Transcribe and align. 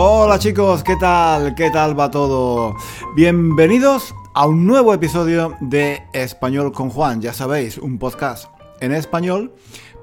Hola 0.00 0.38
chicos, 0.38 0.84
¿qué 0.84 0.94
tal? 0.94 1.56
¿Qué 1.56 1.72
tal 1.72 1.98
va 1.98 2.08
todo? 2.08 2.76
Bienvenidos 3.16 4.14
a 4.32 4.46
un 4.46 4.64
nuevo 4.64 4.94
episodio 4.94 5.56
de 5.60 6.04
Español 6.12 6.70
con 6.70 6.88
Juan. 6.88 7.20
Ya 7.20 7.32
sabéis, 7.32 7.78
un 7.78 7.98
podcast 7.98 8.44
en 8.78 8.92
español 8.92 9.52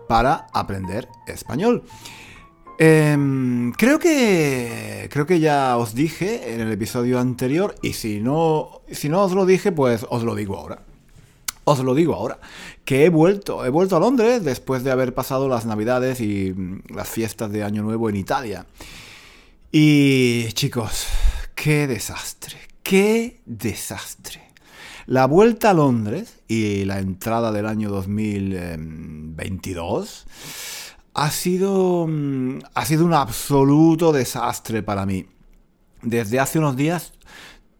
para 0.09 0.47
aprender 0.51 1.07
español. 1.27 1.85
Em, 2.77 3.71
creo 3.71 3.97
que 3.97 5.07
creo 5.09 5.25
que 5.25 5.39
ya 5.39 5.77
os 5.77 5.95
dije 5.95 6.53
en 6.53 6.59
el 6.59 6.73
episodio 6.73 7.17
anterior 7.17 7.73
y 7.81 7.93
si 7.93 8.19
no 8.19 8.81
si 8.91 9.07
no 9.07 9.23
os 9.23 9.31
lo 9.31 9.45
dije, 9.45 9.71
pues 9.71 10.05
os 10.09 10.23
lo 10.23 10.35
digo 10.35 10.57
ahora. 10.57 10.81
Os 11.63 11.79
lo 11.79 11.95
digo 11.95 12.15
ahora, 12.15 12.39
que 12.83 13.05
he 13.05 13.09
vuelto, 13.09 13.63
he 13.65 13.69
vuelto 13.69 13.95
a 13.95 14.01
Londres 14.01 14.43
después 14.43 14.83
de 14.83 14.91
haber 14.91 15.13
pasado 15.13 15.47
las 15.47 15.65
Navidades 15.65 16.19
y 16.19 16.53
las 16.93 17.07
fiestas 17.07 17.49
de 17.53 17.63
Año 17.63 17.81
Nuevo 17.81 18.09
en 18.09 18.17
Italia. 18.17 18.65
Y 19.77 20.53
chicos, 20.53 21.05
qué 21.53 21.85
desastre, 21.85 22.55
qué 22.81 23.41
desastre. 23.45 24.41
La 25.05 25.25
vuelta 25.25 25.71
a 25.71 25.73
Londres 25.73 26.39
y 26.47 26.85
la 26.85 26.99
entrada 26.99 27.51
del 27.51 27.65
año 27.65 27.89
2022 27.89 30.27
ha 31.13 31.29
sido, 31.29 32.07
mm, 32.07 32.59
ha 32.73 32.85
sido 32.85 33.03
un 33.03 33.13
absoluto 33.13 34.13
desastre 34.13 34.81
para 34.81 35.05
mí. 35.05 35.27
Desde 36.01 36.39
hace 36.39 36.57
unos 36.57 36.77
días 36.77 37.11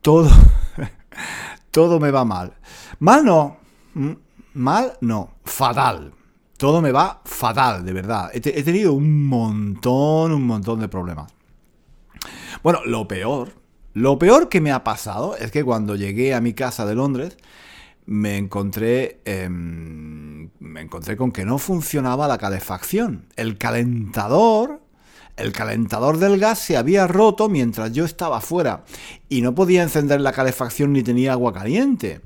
todo, 0.02 0.30
todo 1.72 2.02
me 2.02 2.12
va 2.12 2.26
mal. 2.26 2.56
Mal 3.00 3.24
no, 3.24 3.56
mm, 3.94 4.12
mal 4.56 4.98
no, 5.00 5.36
fatal. 5.46 6.14
Todo 6.58 6.82
me 6.82 6.92
va 6.92 7.22
fatal, 7.24 7.86
de 7.86 7.94
verdad. 7.94 8.32
he 8.34 8.42
tenido 8.42 8.92
un 8.92 9.28
montón, 9.28 10.34
un 10.34 10.46
montón 10.46 10.82
de 10.82 10.90
problemas. 10.90 11.36
Bueno, 12.64 12.84
lo 12.86 13.08
peor, 13.08 13.54
lo 13.94 14.20
peor 14.20 14.50
que 14.50 14.62
me 14.62 14.72
ha 14.72 14.84
pasado 14.84 15.38
es 15.38 15.52
que 15.52 15.64
cuando 15.64 15.96
llegué 15.96 16.34
a 16.34 16.42
mi 16.42 16.54
casa 16.54 16.86
de 16.86 16.96
Londres, 16.96 17.38
me 18.06 18.38
encontré, 18.38 19.22
em, 19.26 20.50
me 20.60 20.82
encontré 20.82 21.16
con 21.18 21.32
que 21.32 21.46
no 21.46 21.58
funcionaba 21.58 22.28
la 22.28 22.38
calefacción. 22.38 23.26
El 23.36 23.58
calentador, 23.58 24.82
el 25.38 25.52
calentador 25.52 26.18
del 26.18 26.40
gas 26.40 26.60
se 26.60 26.78
había 26.78 27.08
roto 27.08 27.50
mientras 27.50 27.92
yo 27.94 28.06
estaba 28.06 28.42
fuera 28.42 28.84
y 29.30 29.42
no 29.42 29.56
podía 29.56 29.84
encender 29.84 30.22
la 30.22 30.34
calefacción 30.34 30.94
ni 30.94 31.02
tenía 31.02 31.32
agua 31.32 31.54
caliente. 31.54 32.22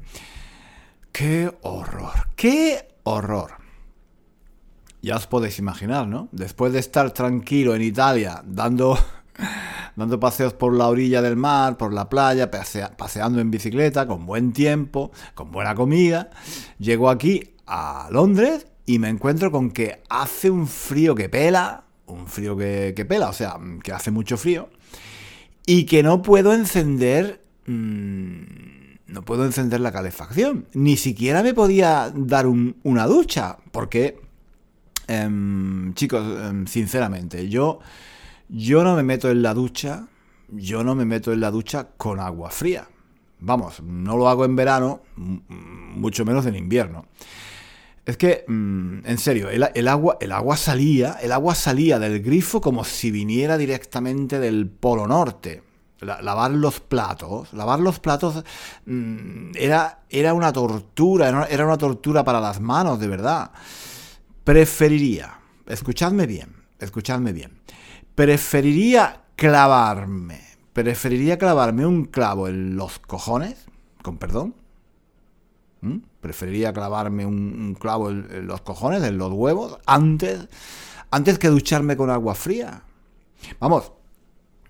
¡Qué 1.12 1.52
horror! 1.62 2.30
¡Qué 2.36 2.88
horror! 3.04 3.52
Ya 5.02 5.16
os 5.16 5.28
podéis 5.28 5.60
imaginar, 5.60 6.08
¿no? 6.08 6.28
Después 6.32 6.74
de 6.74 6.80
estar 6.80 7.12
tranquilo 7.12 7.74
en 7.74 7.82
Italia, 7.82 8.44
dando 8.46 8.98
dando 9.96 10.20
paseos 10.20 10.54
por 10.54 10.74
la 10.74 10.88
orilla 10.88 11.22
del 11.22 11.36
mar, 11.36 11.78
por 11.78 11.94
la 11.94 12.10
playa, 12.10 12.50
paseando 12.50 13.40
en 13.40 13.52
bicicleta, 13.52 14.08
con 14.08 14.26
buen 14.26 14.54
tiempo, 14.54 15.12
con 15.36 15.52
buena 15.52 15.76
comida. 15.76 16.30
Llego 16.78 17.10
aquí 17.10 17.56
a 17.68 18.08
Londres 18.12 18.68
y 18.86 19.00
me 19.00 19.10
encuentro 19.10 19.52
con 19.52 19.72
que 19.72 20.02
hace 20.10 20.50
un 20.50 20.68
frío 20.68 21.16
que 21.16 21.30
pela, 21.30 21.84
un 22.08 22.28
frío 22.28 22.58
que, 22.58 23.06
pela, 23.08 23.30
o 23.30 23.34
sea, 23.34 23.58
que 23.84 23.92
hace 23.92 24.10
mucho 24.10 24.38
frío, 24.38 24.70
y 25.66 25.86
que 25.86 26.04
no 26.04 26.22
puedo 26.22 26.54
encender... 26.54 27.44
Mm, 27.68 28.70
no 29.10 29.26
puedo 29.26 29.44
encender 29.44 29.80
la 29.82 29.92
calefacción. 29.92 30.68
Ni 30.74 30.96
siquiera 30.96 31.42
me 31.42 31.56
podía 31.56 32.12
dar 32.16 32.46
una 32.46 33.08
ducha. 33.08 33.58
Porque, 33.72 34.22
em, 35.08 35.96
chicos, 35.96 36.24
em, 36.44 36.68
sinceramente, 36.68 37.50
yo 37.50 37.80
yo 38.50 38.84
no 38.84 38.96
me 38.96 39.04
meto 39.04 39.30
en 39.30 39.44
la 39.44 39.54
ducha, 39.54 40.08
yo 40.50 40.84
no 40.84 40.96
me 40.96 41.06
meto 41.06 41.32
en 41.32 41.40
la 41.40 41.52
ducha 41.52 41.90
con 41.98 42.20
agua 42.20 42.50
fría. 42.50 42.88
Vamos, 43.40 43.82
no 43.82 44.18
lo 44.18 44.28
hago 44.28 44.44
en 44.44 44.56
verano, 44.56 45.02
mucho 45.16 46.26
menos 46.26 46.46
en 46.48 46.56
invierno. 46.56 47.06
Es 48.06 48.18
que, 48.18 48.44
mm, 48.48 49.06
en 49.06 49.18
serio, 49.20 49.50
el, 49.50 49.88
agua, 49.88 50.18
el 50.20 50.32
agua 50.32 50.58
salía, 50.58 51.18
el 51.22 51.32
agua 51.32 51.54
salía 51.54 52.00
del 52.00 52.22
grifo 52.22 52.60
como 52.60 52.84
si 52.84 53.12
viniera 53.12 53.56
directamente 53.56 54.40
del 54.40 54.68
Polo 54.68 55.08
Norte. 55.08 55.64
lavar 56.02 56.52
los 56.52 56.80
platos, 56.80 57.54
lavar 57.54 57.82
los 57.82 58.00
platos 58.00 58.44
mm, 58.86 59.52
era, 59.56 60.00
era 60.10 60.34
una 60.34 60.52
tortura, 60.52 61.48
era 61.50 61.66
una 61.66 61.78
tortura 61.78 62.24
para 62.24 62.42
las 62.42 62.60
manos, 62.60 63.00
de 63.00 63.08
verdad. 63.08 63.52
Preferiría, 64.44 65.40
escuchadme 65.68 66.26
bien, 66.26 66.56
escuchadme 66.80 67.32
bien 67.32 67.60
preferiría 68.20 69.22
clavarme, 69.38 70.42
preferiría 70.74 71.38
clavarme 71.38 71.86
un 71.86 72.04
clavo 72.04 72.50
en 72.50 72.76
los 72.76 73.00
cojones, 73.00 73.68
con 74.02 74.18
perdón. 74.18 74.56
Preferiría 76.20 76.74
clavarme 76.74 77.26
un, 77.26 77.78
clavo 77.80 78.10
en, 78.10 78.46
los 78.46 78.60
cojones, 78.60 79.04
en 79.04 79.18
los 79.18 79.32
huevos, 79.32 79.78
antes, 79.86 80.50
antes 81.12 81.40
que 81.40 81.48
ducharme 81.48 81.96
con 81.96 82.10
agua 82.10 82.36
fría. 82.36 82.84
Vamos, 83.58 83.94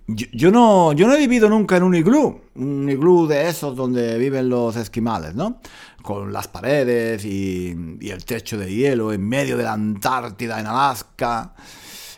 yo, 0.05 0.51
no, 0.51 0.93
yo 0.93 1.07
no 1.07 1.16
he 1.16 1.17
vivido 1.17 1.49
nunca 1.49 1.77
en 1.77 1.81
un 1.81 1.95
iglú, 1.95 2.41
un 2.53 2.87
iglú 2.87 3.25
de 3.25 3.49
esos 3.49 3.75
donde 3.75 4.19
viven 4.19 4.47
los 4.47 4.75
esquimales, 4.75 5.33
¿no? 5.33 5.59
Con 6.03 6.31
las 6.31 6.47
paredes 6.47 7.25
y, 7.25 7.97
y 7.99 8.11
el 8.11 8.23
techo 8.25 8.59
de 8.59 8.71
hielo 8.71 9.11
en 9.11 9.27
medio 9.27 9.57
de 9.57 9.63
la 9.63 9.73
Antártida, 9.73 10.59
en 10.59 10.67
Alaska 10.67 11.55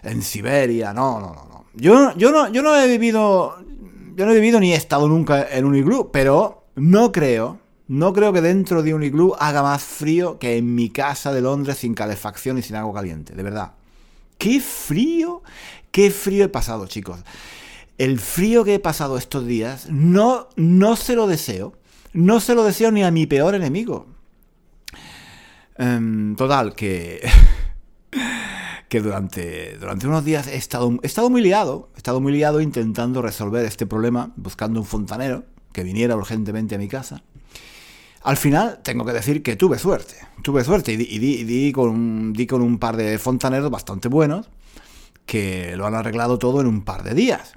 en 0.03 0.21
Siberia, 0.21 0.93
no, 0.93 1.19
no, 1.19 1.27
no. 1.33 1.65
Yo, 1.73 2.15
yo, 2.17 2.31
no, 2.31 2.51
yo 2.51 2.61
no 2.61 2.75
he 2.75 2.87
vivido, 2.87 3.63
yo 4.15 4.25
no 4.25 4.31
he 4.31 4.35
vivido 4.35 4.59
ni 4.59 4.73
he 4.73 4.75
estado 4.75 5.07
nunca 5.07 5.47
en 5.51 5.65
un 5.65 5.75
iglú, 5.75 6.09
pero 6.11 6.65
no 6.75 7.11
creo, 7.11 7.59
no 7.87 8.13
creo 8.13 8.33
que 8.33 8.41
dentro 8.41 8.83
de 8.83 8.93
un 8.93 9.03
iglú 9.03 9.35
haga 9.39 9.63
más 9.63 9.83
frío 9.83 10.37
que 10.39 10.57
en 10.57 10.75
mi 10.75 10.89
casa 10.89 11.31
de 11.31 11.41
Londres 11.41 11.77
sin 11.77 11.93
calefacción 11.93 12.57
y 12.57 12.61
sin 12.61 12.75
agua 12.75 12.93
caliente, 12.93 13.33
de 13.35 13.43
verdad. 13.43 13.73
¡Qué 14.37 14.59
frío! 14.59 15.43
¡Qué 15.91 16.09
frío 16.09 16.45
he 16.45 16.49
pasado, 16.49 16.87
chicos! 16.87 17.19
El 17.97 18.19
frío 18.19 18.63
que 18.63 18.75
he 18.75 18.79
pasado 18.79 19.17
estos 19.17 19.45
días 19.45 19.87
no, 19.89 20.49
no 20.55 20.95
se 20.95 21.15
lo 21.15 21.27
deseo. 21.27 21.73
No 22.13 22.39
se 22.39 22.55
lo 22.55 22.63
deseo 22.63 22.91
ni 22.91 23.03
a 23.03 23.11
mi 23.11 23.27
peor 23.27 23.53
enemigo. 23.55 24.07
Em, 25.77 26.35
total, 26.35 26.73
que... 26.73 27.21
que 28.91 28.99
durante, 28.99 29.77
durante 29.77 30.05
unos 30.05 30.25
días 30.25 30.47
he 30.47 30.57
estado, 30.57 30.91
he 31.01 31.07
estado 31.07 31.29
muy 31.29 31.41
he 31.49 31.97
estado 31.97 32.19
muy 32.19 32.43
intentando 32.43 33.21
resolver 33.21 33.63
este 33.63 33.85
problema, 33.85 34.33
buscando 34.35 34.81
un 34.81 34.85
fontanero 34.85 35.45
que 35.71 35.85
viniera 35.85 36.17
urgentemente 36.17 36.75
a 36.75 36.77
mi 36.77 36.89
casa. 36.89 37.23
Al 38.23 38.35
final, 38.35 38.81
tengo 38.83 39.05
que 39.05 39.13
decir 39.13 39.43
que 39.43 39.55
tuve 39.55 39.79
suerte, 39.79 40.15
tuve 40.43 40.65
suerte 40.65 40.91
y, 40.91 40.97
di, 40.97 41.71
con 41.71 41.87
un, 41.87 42.33
di 42.33 42.45
con 42.45 42.61
un 42.61 42.79
par 42.79 42.97
de 42.97 43.17
fontaneros 43.17 43.71
bastante 43.71 44.09
buenos 44.09 44.49
que 45.25 45.73
lo 45.77 45.87
han 45.87 45.95
arreglado 45.95 46.37
todo 46.37 46.59
en 46.59 46.67
un 46.67 46.83
par 46.83 47.03
de 47.03 47.13
días. 47.13 47.53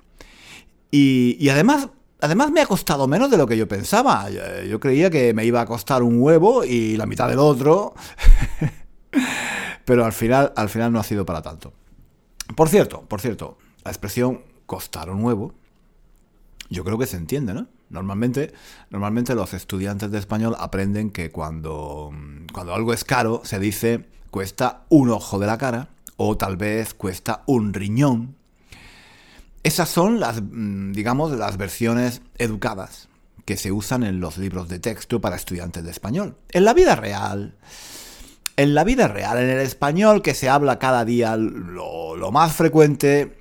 Y, 0.92 1.36
y 1.40 1.48
además, 1.48 1.88
además 2.20 2.52
me 2.52 2.60
ha 2.60 2.66
costado 2.66 3.08
menos 3.08 3.28
de 3.28 3.38
lo 3.38 3.48
que 3.48 3.56
yo 3.56 3.66
pensaba. 3.66 4.28
Yo 4.30 4.78
creía 4.78 5.10
que 5.10 5.34
me 5.34 5.44
iba 5.44 5.60
a 5.62 5.66
costar 5.66 6.04
un 6.04 6.22
huevo 6.22 6.62
y 6.62 6.96
la 6.96 7.06
mitad 7.06 7.28
del 7.28 7.40
otro. 7.40 7.94
pero 9.84 10.04
al 10.04 10.12
final, 10.12 10.52
al 10.56 10.68
final 10.68 10.92
no 10.92 10.98
ha 10.98 11.04
sido 11.04 11.24
para 11.24 11.42
tanto. 11.42 11.72
Por 12.56 12.68
cierto, 12.68 13.02
por 13.02 13.20
cierto, 13.20 13.58
la 13.84 13.90
expresión 13.90 14.42
costar 14.66 15.10
un 15.10 15.24
huevo, 15.24 15.54
yo 16.70 16.84
creo 16.84 16.98
que 16.98 17.06
se 17.06 17.16
entiende, 17.16 17.54
¿no? 17.54 17.66
Normalmente, 17.90 18.52
normalmente 18.90 19.34
los 19.34 19.54
estudiantes 19.54 20.10
de 20.10 20.18
español 20.18 20.56
aprenden 20.58 21.10
que 21.10 21.30
cuando, 21.30 22.10
cuando 22.52 22.74
algo 22.74 22.92
es 22.92 23.04
caro 23.04 23.42
se 23.44 23.58
dice 23.58 24.06
cuesta 24.30 24.84
un 24.88 25.10
ojo 25.10 25.38
de 25.38 25.46
la 25.46 25.58
cara 25.58 25.90
o 26.16 26.36
tal 26.36 26.56
vez 26.56 26.94
cuesta 26.94 27.42
un 27.46 27.72
riñón. 27.72 28.34
Esas 29.62 29.88
son 29.88 30.18
las, 30.18 30.42
mm, 30.42 30.92
digamos, 30.92 31.32
las 31.32 31.56
versiones 31.56 32.20
educadas 32.38 33.08
que 33.44 33.56
se 33.56 33.72
usan 33.72 34.02
en 34.02 34.20
los 34.20 34.38
libros 34.38 34.68
de 34.68 34.78
texto 34.78 35.20
para 35.20 35.36
estudiantes 35.36 35.84
de 35.84 35.90
español. 35.90 36.36
En 36.50 36.64
la 36.64 36.74
vida 36.74 36.96
real, 36.96 37.56
en 38.56 38.74
la 38.74 38.84
vida 38.84 39.08
real, 39.08 39.38
en 39.38 39.50
el 39.50 39.60
español 39.60 40.22
que 40.22 40.34
se 40.34 40.48
habla 40.48 40.78
cada 40.78 41.04
día, 41.04 41.36
lo, 41.36 42.30
más 42.32 42.54
frecuente 42.54 43.38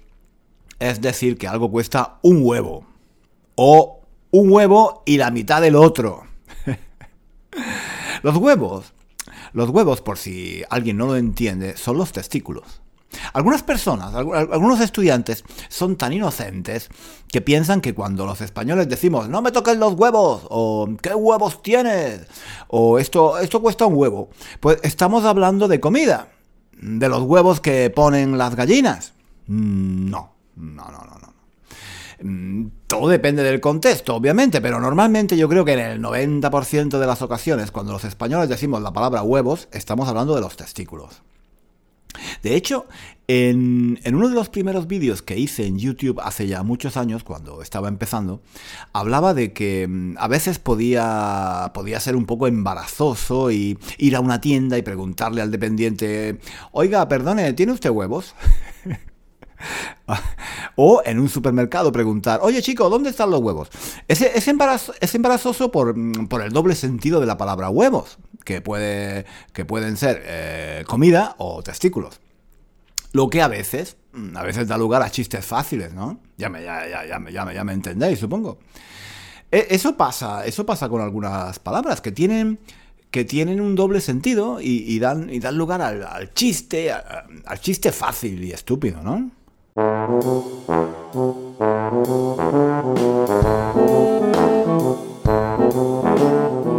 es 0.80 1.01
decir 1.01 1.38
que 1.38 1.48
algo 1.48 1.71
cuesta 1.71 2.19
un 2.21 2.39
huevo. 2.44 2.86
O 3.56 4.01
un 4.31 4.51
huevo 4.51 5.04
y 5.06 5.18
la 5.18 5.31
mitad 5.31 5.62
del 5.62 5.75
otro. 5.75 6.24
los 8.24 8.36
huevos, 8.38 8.94
los 9.54 9.69
huevos, 9.69 10.01
por 10.01 10.18
si 10.18 10.63
alguien 10.69 10.98
no 10.98 11.06
lo 11.06 11.15
entiende, 11.15 11.77
son 11.77 11.98
los 11.98 12.12
testículos. 12.12 12.81
Algunas 13.33 13.63
personas, 13.63 14.13
algunos 14.13 14.80
estudiantes 14.80 15.44
son 15.69 15.95
tan 15.95 16.13
inocentes 16.13 16.89
que 17.31 17.42
piensan 17.42 17.81
que 17.81 17.94
cuando 17.94 18.25
los 18.25 18.42
españoles 18.42 18.89
decimos 18.89 19.30
no 19.30 19.42
me 19.42 19.51
toques 19.51 19.77
los 19.77 19.94
huevos 19.94 20.44
o 20.50 20.89
qué 21.01 21.15
huevos 21.15 21.62
tienes 21.62 22.21
o 22.68 23.00
esto, 23.00 23.38
esto 23.39 23.62
cuesta 23.62 23.86
un 23.86 23.95
huevo, 23.95 24.30
pues 24.60 24.80
estamos 24.83 25.25
hablando 25.25 25.68
de 25.68 25.80
comida, 25.80 26.30
de 26.74 27.10
los 27.10 27.24
huevos 27.24 27.60
que 27.60 27.89
ponen 27.89 28.38
las 28.38 28.56
gallinas. 28.56 29.13
Mm, 29.48 30.10
no, 30.10 30.33
no, 30.56 30.86
no, 30.86 31.04
no, 31.06 31.19
no. 31.19 31.33
Mm, 32.21 32.71
todo 32.88 33.10
depende 33.10 33.44
del 33.44 33.60
contexto, 33.60 34.15
obviamente, 34.15 34.62
pero 34.62 34.80
normalmente 34.80 35.36
yo 35.36 35.50
creo 35.50 35.65
que 35.65 35.74
en 35.74 35.80
el 35.80 36.01
90% 36.01 37.00
de 37.00 37.07
las 37.07 37.21
ocasiones, 37.21 37.71
cuando 37.71 37.92
los 37.92 38.06
españoles 38.06 38.50
decimos 38.50 38.81
la 38.81 38.94
palabra 38.94 39.24
huevos, 39.24 39.68
estamos 39.71 40.07
hablando 40.07 40.36
de 40.36 40.42
los 40.42 40.56
testículos. 40.56 41.21
De 42.42 42.56
hecho, 42.56 42.86
en, 43.28 44.00
uno 44.06 44.30
de 44.30 44.36
los 44.36 44.50
primeros 44.50 44.88
vídeos 44.88 45.22
que 45.22 45.38
hice 45.38 45.66
en 45.66 45.80
YouTube 45.80 46.20
hace 46.22 46.48
ya 46.48 46.64
muchos 46.64 46.98
años, 46.98 47.24
cuando 47.24 47.62
estaba 47.62 47.88
empezando, 47.88 48.42
hablaba 48.92 49.34
de 49.34 49.54
que 49.54 49.88
mm, 49.88 50.16
a 50.18 50.28
veces 50.28 50.60
podía, 50.60 51.72
podía 51.74 52.00
ser 52.00 52.16
un 52.16 52.25
poco 52.25 52.48
embarazoso 52.48 53.52
y 53.52 53.78
ir 53.98 54.16
a 54.16 54.20
una 54.20 54.42
tienda 54.42 54.78
y 54.78 54.81
preguntarle 54.81 55.42
al 55.42 55.52
dependiente, 55.52 56.40
oiga, 56.72 57.08
perdone, 57.08 57.54
¿tiene 57.54 57.72
usted 57.72 57.90
huevos? 57.90 58.36
o 60.75 61.01
en 61.06 61.19
un 61.19 61.30
supermercado 61.30 61.92
preguntar, 61.92 62.39
oye 62.44 62.62
chico, 62.62 62.89
¿dónde 62.89 63.10
están 63.10 63.31
los 63.31 63.42
huevos? 63.42 63.69
Es, 64.07 64.21
es, 64.21 64.48
embarazoso 64.48 65.71
por, 65.71 65.95
el 65.98 66.51
doble 66.51 66.75
sentido 66.75 67.19
de 67.19 67.25
la 67.25 67.38
palabra 67.38 67.69
huevos, 67.69 68.18
que, 68.44 68.62
puede, 68.62 69.25
que 69.54 69.65
pueden 69.65 69.98
ser 69.98 70.24
eh, 70.25 70.83
comida 70.88 71.36
o 71.38 71.62
testículos. 71.63 72.19
Lo 73.12 73.30
que 73.30 73.42
a 73.42 73.48
veces, 73.48 73.98
a 74.36 74.44
veces 74.44 74.68
da 74.68 74.77
lugar 74.77 75.04
a 75.04 75.12
chistes 75.12 75.45
fáciles, 75.45 75.94
¿no? 75.94 76.19
Ya 76.38 76.50
me, 76.50 76.63
ya, 76.63 76.88
ya, 76.88 77.06
ya, 77.06 77.54
ya 77.54 77.63
me 77.63 77.74
entendéis, 77.74 78.19
supongo. 78.19 78.57
E, 79.51 79.68
eso 79.69 79.95
pasa, 79.95 80.45
eso 80.45 80.65
pasa 80.65 80.89
con 80.89 81.00
algunas 81.00 81.60
palabras 81.60 82.01
que 82.01 82.12
tienen 82.12 82.60
que 83.13 83.25
tienen 83.25 83.62
un 83.62 83.75
doble 83.75 84.01
sentido 84.01 84.57
y, 84.60 84.98
dan, 84.98 85.30
y 85.30 85.39
dan 85.39 85.56
lugar 85.56 85.83
al, 85.83 86.33
chiste, 86.33 86.92
al 86.92 87.60
chiste 87.60 87.92
fácil 87.92 88.44
y 88.44 88.51
estúpido, 88.51 89.04
¿no? 89.04 89.30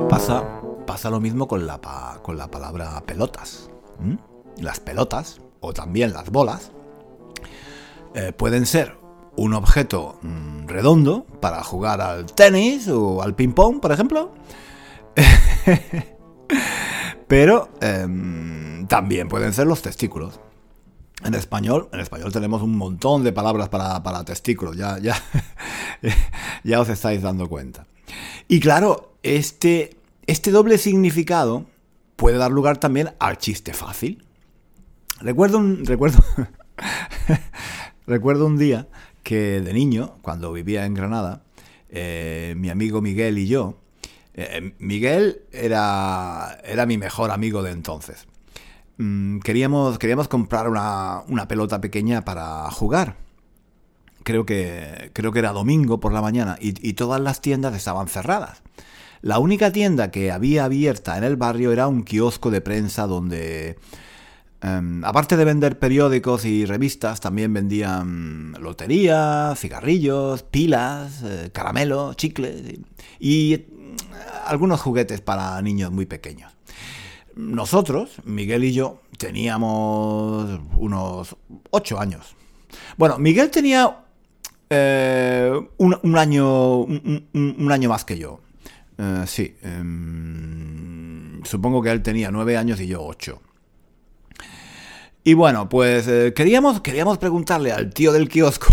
Pasa, 0.09 0.45
pasa 0.87 1.11
lo 1.11 1.21
mismo 1.21 1.49
con 1.49 1.67
la, 1.67 1.81
con 2.23 2.37
la 2.37 2.51
palabra 2.51 3.03
pelotas. 3.07 3.71
Las 4.59 4.81
pelotas, 4.81 5.41
o 5.61 5.73
también 5.73 6.13
las 6.13 6.31
bolas, 6.31 6.73
eh, 8.15 8.33
pueden 8.33 8.67
ser 8.67 8.97
un 9.37 9.55
objeto 9.55 10.19
mm, 10.23 10.67
redondo 10.67 11.25
para 11.41 11.63
jugar 11.65 12.01
al 12.01 12.27
tenis 12.27 12.89
o 12.89 13.23
al 13.23 13.35
ping-pong, 13.35 13.81
por 13.81 13.93
ejemplo. 13.93 14.33
Pero 17.29 17.71
em, 17.81 18.87
también 18.87 19.29
pueden 19.29 19.53
ser 19.53 19.67
los 19.67 19.83
testículos. 19.83 20.41
En 21.25 21.35
español, 21.35 21.89
en 21.93 22.01
español 22.01 22.33
tenemos 22.33 22.61
un 22.61 22.77
montón 22.77 23.25
de 23.25 23.33
palabras 23.33 23.71
para, 23.71 24.25
testículos, 24.25 24.77
ya, 24.77 24.99
ya, 24.99 25.17
ya 26.65 26.81
os 26.81 26.89
estáis 26.91 27.23
dando 27.23 27.49
cuenta. 27.49 27.87
Y 28.47 28.61
claro, 28.61 29.17
este, 29.23 29.97
este 30.27 30.51
doble 30.51 30.77
significado 30.77 31.65
puede 32.17 32.37
dar 32.37 32.53
lugar 32.53 32.77
también 32.77 33.15
al 33.19 33.39
chiste 33.39 33.73
fácil. 33.73 34.23
Recuerdo 35.21 35.59
un, 35.59 35.87
recuerdo, 35.87 36.23
recuerdo 38.07 38.45
un 38.45 38.59
día 38.59 38.87
que 39.23 39.63
de 39.63 39.73
niño, 39.73 40.19
cuando 40.21 40.53
vivía 40.53 40.85
en 40.85 40.93
Granada, 40.93 41.43
eh, 41.89 42.55
mi 42.59 42.69
amigo 42.69 43.01
Miguel 43.01 43.39
y 43.39 43.47
yo, 43.47 43.79
eh, 44.35 44.75
Miguel 44.79 45.43
era, 45.53 46.61
era 46.65 46.85
mi 46.85 46.99
mejor 46.99 47.31
amigo 47.31 47.63
de 47.63 47.71
entonces. 47.71 48.27
Mm, 48.99 49.41
queríamos, 49.41 49.99
queríamos 49.99 50.29
comprar 50.29 50.69
una, 50.69 51.49
pelota 51.49 51.81
pequeña 51.81 52.25
para 52.25 52.71
jugar. 52.71 53.17
Creo 54.23 54.47
que, 54.47 55.11
creo 55.13 55.33
que 55.33 55.39
era 55.41 55.53
domingo 55.53 56.01
por 56.01 56.13
la 56.13 56.23
mañana 56.23 56.57
y, 56.61 56.93
todas 56.95 57.21
las 57.21 57.41
tiendas 57.41 57.75
estaban 57.75 58.09
cerradas. 58.09 58.63
La 59.21 59.39
única 59.39 59.73
tienda 59.73 60.11
que 60.11 60.31
había 60.31 60.65
abierta 60.65 61.19
en 61.19 61.25
el 61.25 61.37
barrio 61.37 61.73
era 61.73 61.89
un 61.89 62.05
kiosco 62.05 62.51
de 62.51 62.61
prensa 62.61 63.07
donde, 63.07 63.79
em, 64.63 65.05
aparte 65.05 65.37
de 65.37 65.45
vender 65.45 65.79
periódicos 65.79 66.45
y 66.45 66.65
revistas, 66.67 67.21
también 67.21 67.53
vendían 67.53 68.53
lotería, 68.61 69.55
cigarrillos, 69.57 70.43
pilas, 70.43 71.23
eh, 71.23 71.51
caramelos, 71.53 72.17
chicles 72.17 72.81
y 73.21 73.67
algunos 74.47 74.81
juguetes 74.81 75.21
para 75.21 75.61
niños 75.63 75.91
muy 75.93 76.07
pequeños. 76.07 76.55
Nosotros, 77.37 78.21
Miguel 78.25 78.65
y 78.65 78.73
yo, 78.73 79.01
teníamos 79.19 80.61
unos 80.77 81.37
ocho 81.71 81.99
años. 81.99 82.37
Bueno, 82.97 83.19
Miguel 83.19 83.51
tenía 83.51 84.05
eh, 84.71 85.53
un, 85.79 86.17
año, 86.17 86.79
un, 86.79 87.69
año 87.73 87.89
más 87.89 88.05
que 88.05 88.19
yo. 88.19 88.41
Eh, 88.99 89.25
sí, 89.27 89.57
em, 89.63 91.43
supongo 91.45 91.83
que 91.83 91.91
él 91.91 92.03
tenía 92.03 92.31
nueve 92.31 92.57
años 92.57 92.81
y 92.81 92.87
yo 92.87 93.03
ocho. 93.03 93.41
Y 95.25 95.35
bueno, 95.35 95.69
pues 95.69 96.07
eh, 96.07 96.33
queríamos, 96.37 96.83
queríamos 96.83 97.19
preguntarle 97.19 97.73
al 97.73 97.93
tío 97.93 98.13
del 98.13 98.29
kiosco. 98.29 98.73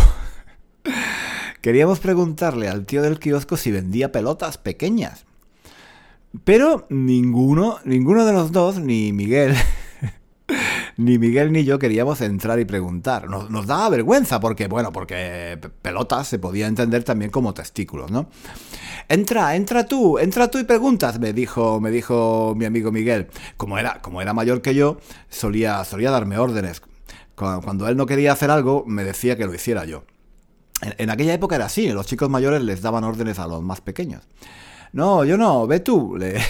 queríamos 1.62 2.00
preguntarle 2.00 2.68
al 2.68 2.86
tío 2.86 3.01
del 3.01 3.20
kiosco 3.20 3.58
si 3.58 3.72
vendía 3.72 4.12
pelotas 4.12 4.58
pequeñas. 4.58 5.25
Pero 6.44 6.88
ninguno, 6.90 7.80
ninguno 7.84 8.26
de 8.26 8.32
los 8.32 8.54
dos, 8.54 8.80
ni 8.80 9.12
Miguel, 9.12 9.54
ni 10.98 11.18
Miguel 11.18 11.52
ni 11.52 11.66
yo 11.66 11.78
queríamos 11.78 12.22
entrar 12.22 12.58
y 12.60 12.66
preguntar. 12.66 13.30
Nos, 13.30 13.68
daba 13.68 13.90
vergüenza 13.90 14.40
porque, 14.40 14.68
bueno, 14.68 14.94
porque 14.94 15.60
pelotas 15.82 16.28
se 16.28 16.40
podía 16.40 16.68
entender 16.68 17.04
también 17.04 17.32
como 17.32 17.54
testículos, 17.54 18.12
¿no? 18.12 18.30
Entra, 19.10 19.58
entra 19.58 19.86
tú, 19.86 20.20
entra 20.20 20.50
tú 20.50 20.58
y 20.58 20.64
preguntas, 20.64 21.20
me 21.20 21.34
dijo, 21.34 21.82
me 21.82 21.92
dijo 21.92 22.54
mi 22.56 22.64
amigo 22.64 22.94
Miguel. 22.94 23.28
Como 23.58 23.78
era, 23.78 24.02
como 24.02 24.22
era 24.22 24.34
mayor 24.34 24.62
que 24.62 24.74
yo, 24.74 25.00
solía, 25.30 25.84
solía 25.84 26.12
darme 26.12 26.38
órdenes. 26.38 26.82
Cuando, 27.36 27.90
él 27.90 27.98
no 27.98 28.06
quería 28.06 28.32
hacer 28.32 28.52
algo, 28.52 28.86
me 28.88 29.04
decía 29.04 29.36
que 29.36 29.46
lo 29.46 29.54
hiciera 29.54 29.84
yo. 29.84 30.06
en 30.82 31.10
aquella 31.10 31.34
época 31.34 31.56
era 31.56 31.66
así, 31.66 31.90
los 31.90 32.06
chicos 32.06 32.30
mayores 32.30 32.62
les 32.62 32.82
daban 32.82 33.04
órdenes 33.04 33.38
a 33.40 33.48
los 33.48 33.62
más 33.62 33.82
pequeños. 33.82 34.24
No, 34.93 35.24
yo 35.24 35.38
no, 35.38 35.67
ve 35.67 35.79
tú, 35.79 36.17
le, 36.17 36.41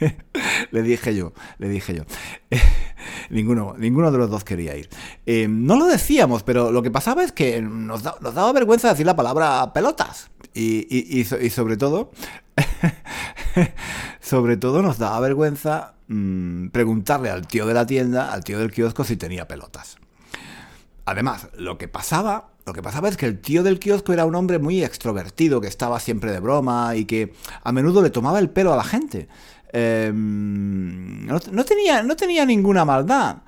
dije 0.82 1.14
yo, 1.14 1.32
le 1.58 1.68
dije 1.68 1.94
yo. 1.94 2.02
ninguno, 3.30 3.74
ninguno 3.78 4.10
de 4.10 4.18
los 4.18 4.30
dos 4.30 4.44
quería 4.44 4.76
ir. 4.76 4.88
Eh, 5.26 5.46
no 5.48 5.76
lo 5.76 5.86
decíamos, 5.86 6.42
pero 6.42 6.72
lo 6.72 6.82
que 6.82 6.90
pasaba 6.90 7.22
es 7.22 7.32
que 7.32 7.62
nos, 7.62 8.02
daba 8.02 8.52
vergüenza 8.52 8.90
decir 8.90 9.06
la 9.06 9.16
palabra 9.16 9.72
pelotas. 9.72 10.30
Y, 10.54 11.24
sobre 11.24 11.76
todo, 11.76 12.12
sobre 14.20 14.56
todo 14.56 14.82
nos 14.82 14.98
daba 14.98 15.20
vergüenza 15.20 15.94
mm, 16.08 16.68
preguntarle 16.68 17.30
al 17.30 17.46
tío 17.46 17.66
de 17.66 17.74
la 17.74 17.86
tienda, 17.86 18.32
al 18.32 18.44
tío 18.44 18.58
del 18.58 18.72
kiosco, 18.72 19.04
si 19.04 19.16
tenía 19.16 19.48
pelotas. 19.48 19.98
Además, 21.06 21.48
lo 21.56 21.76
que 21.76 21.88
pasaba 21.88 22.53
lo 22.66 22.72
que 22.72 22.82
pasaba 22.82 23.08
es 23.08 23.16
que 23.16 23.26
el 23.26 23.40
tío 23.40 23.62
del 23.62 23.78
kiosco 23.78 24.12
era 24.12 24.24
un 24.24 24.34
hombre 24.34 24.58
muy 24.58 24.82
extrovertido, 24.82 25.60
que 25.60 25.68
estaba 25.68 26.00
siempre 26.00 26.32
de 26.32 26.40
broma 26.40 26.96
y 26.96 27.04
que 27.04 27.34
a 27.62 27.72
menudo 27.72 28.02
le 28.02 28.10
tomaba 28.10 28.38
el 28.38 28.50
pelo 28.50 28.72
a 28.72 28.76
la 28.76 28.84
gente. 28.84 29.28
Em, 29.72 31.26
no, 31.26 31.64
tenía, 31.64 32.02
no 32.02 32.16
tenía 32.16 32.46
ninguna 32.46 32.84
maldad. 32.84 33.38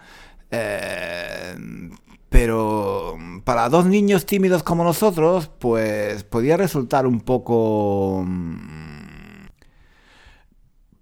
Em, 0.51 1.91
pero 2.29 3.17
para 3.45 3.69
dos 3.69 3.87
niños 3.87 4.27
tímidos 4.27 4.63
como 4.63 4.85
nosotros, 4.85 5.51
pues 5.59 6.25
podía 6.25 6.57
resultar 6.57 7.07
un 7.07 7.21
poco... 7.21 8.27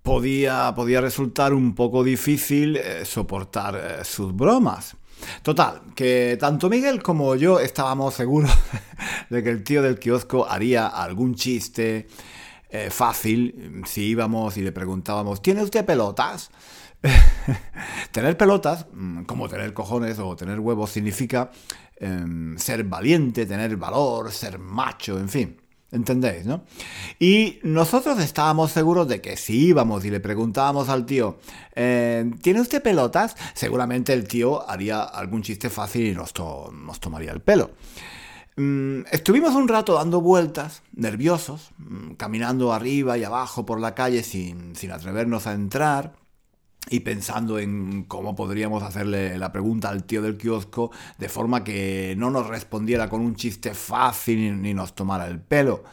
podía, 0.02 0.73
podía 0.76 1.00
resultar 1.00 1.52
un 1.54 1.75
poco 1.75 2.04
difícil 2.04 2.76
eh, 2.76 3.04
soportar 3.04 3.75
eh, 3.76 4.04
sus 4.04 4.37
bromas. 4.37 4.97
Total, 5.43 5.83
que 5.95 6.37
tanto 6.38 6.69
Miguel 6.69 7.02
como 7.02 7.35
yo 7.35 7.61
estábamos 7.61 8.14
seguros 8.14 8.50
de 9.31 9.43
que 9.43 9.50
el 9.50 9.62
tío 9.62 9.83
del 9.83 9.99
kiosco 9.99 10.47
haría 10.49 10.87
algún 10.87 11.35
chiste 11.35 12.07
eh, 12.71 12.90
fácil 12.90 13.83
si 13.87 14.02
íbamos 14.02 14.57
y 14.57 14.62
le 14.62 14.73
preguntábamos, 14.73 15.40
¿tiene 15.40 15.62
usted 15.62 15.85
pelotas? 15.85 16.50
tener 18.12 18.37
pelotas, 18.37 18.87
mm, 18.93 19.25
como 19.25 19.49
tener 19.49 19.73
cojones 19.73 20.19
o 20.19 20.35
tener 20.35 20.59
huevos, 20.59 20.90
significa 20.90 21.50
em, 21.97 22.57
ser 22.59 22.85
valiente, 22.85 23.47
tener 23.47 23.76
valor, 23.76 24.33
ser 24.33 24.59
macho, 24.59 25.19
en 25.19 25.28
fin. 25.28 25.63
¿Entendéis, 25.94 26.44
no? 26.44 26.64
Y 27.20 27.60
nosotros 27.62 28.18
estábamos 28.18 28.72
seguros 28.72 29.06
de 29.06 29.20
que 29.20 29.36
si 29.36 29.66
íbamos 29.66 30.04
y 30.04 30.10
le 30.10 30.18
preguntábamos 30.18 30.88
al 30.88 31.06
tío, 31.06 31.38
eh, 31.76 32.28
¿tiene 32.42 32.60
usted 32.60 32.82
pelotas? 32.82 33.36
Seguramente 33.54 34.12
el 34.12 34.26
tío 34.26 34.68
haría 34.68 35.04
algún 35.04 35.42
chiste 35.42 35.70
fácil 35.70 36.06
y 36.06 36.12
nos, 36.12 36.32
tomaría 36.32 37.30
el 37.30 37.40
pelo. 37.40 37.70
Mm, 38.56 39.02
estuvimos 39.12 39.54
un 39.54 39.68
rato 39.68 39.94
dando 39.94 40.20
vueltas, 40.20 40.82
nerviosos, 40.92 41.70
mm, 41.78 42.14
caminando 42.14 42.72
arriba 42.72 43.16
y 43.16 43.22
abajo 43.22 43.64
por 43.64 43.78
la 43.78 43.94
calle 43.94 44.24
sin, 44.24 44.74
sin 44.74 44.90
atrevernos 44.90 45.46
a 45.46 45.52
entrar 45.52 46.24
y 46.91 47.00
pensando 47.00 47.59
en 47.59 48.05
cómo 48.05 48.35
podríamos 48.35 48.83
hacerle 48.83 49.38
la 49.38 49.53
pregunta 49.53 49.88
al 49.88 50.05
tío 50.05 50.23
del 50.23 50.37
kiosco 50.37 50.91
de 51.19 51.29
forma 51.29 51.64
que 51.64 52.14
no 52.19 52.31
nos 52.31 52.47
respondiera 52.47 53.09
con 53.09 53.21
un 53.21 53.37
chiste 53.37 53.75
fácil 53.75 54.61
ni 54.61 54.75
nos 54.75 54.95
tomara 54.95 55.26
el 55.26 55.41
pelo. 55.41 55.85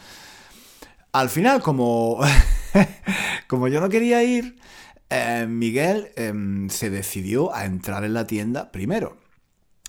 Al 1.14 1.30
final, 1.30 1.62
como, 1.62 2.20
como 3.48 3.68
yo 3.68 3.82
no 3.82 3.90
quería 3.90 4.24
ir, 4.24 4.58
eh, 5.10 5.46
Miguel 5.48 6.12
em, 6.16 6.70
se 6.70 6.90
decidió 6.90 7.54
a 7.54 7.66
entrar 7.66 8.06
en 8.06 8.14
la 8.14 8.28
tienda 8.28 8.72
primero. 8.72 9.21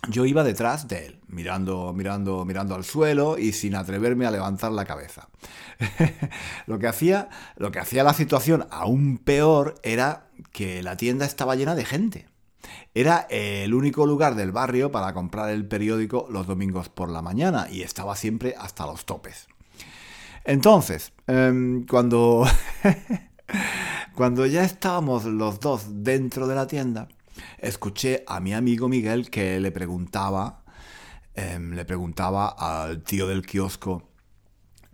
Yo 0.09 0.27
iba 0.27 0.43
detrás 0.43 0.89
de 0.89 1.07
él, 1.07 1.21
mirando, 1.29 1.93
mirando, 1.93 2.45
mirando 2.45 2.75
al 2.75 2.83
suelo 2.83 3.39
y 3.39 3.53
sin 3.53 3.77
atreverme 3.77 4.27
a 4.27 4.33
levantar 4.33 4.73
la 4.73 4.85
cabeza. 4.85 5.29
lo, 6.67 6.81
que 6.81 6.89
hacía, 6.89 7.29
lo 7.57 7.71
que 7.71 7.79
hacía 7.79 8.03
la 8.03 8.13
situación 8.13 8.67
aún 8.71 9.19
peor 9.19 9.77
era 9.85 10.27
que 10.51 10.83
la 10.83 10.97
tienda 10.97 11.25
estaba 11.25 11.55
llena 11.55 11.77
de 11.77 11.85
gente. 11.85 12.27
Era 12.95 13.29
el 13.31 13.75
único 13.75 14.05
lugar 14.05 14.35
del 14.35 14.51
barrio 14.51 14.91
para 14.91 15.15
comprar 15.15 15.51
el 15.51 15.67
periódico 15.67 16.27
los 16.31 16.49
domingos 16.49 16.89
por 16.89 17.09
la 17.09 17.23
mañana 17.23 17.69
y 17.71 17.83
estaba 17.83 18.17
siempre 18.17 18.57
hasta 18.59 18.87
los 18.87 19.05
topes. 19.05 19.47
Entonces, 20.45 21.13
em, 21.29 21.87
cuando, 21.87 22.45
cuando 24.15 24.47
ya 24.47 24.65
estábamos 24.65 25.25
los 25.25 25.61
dos 25.61 25.85
dentro 25.89 26.49
de 26.49 26.55
la 26.57 26.67
tienda, 26.67 27.09
escuché 27.59 28.25
a 28.27 28.41
mi 28.41 28.55
amigo 28.55 28.89
Miguel 28.89 29.31
que 29.31 29.61
le 29.61 29.71
preguntaba, 29.71 30.65
em, 31.35 31.75
le 31.75 31.85
preguntaba 31.85 32.49
al 32.49 33.03
tío 33.03 33.27
del 33.27 33.47
kiosco, 33.47 34.09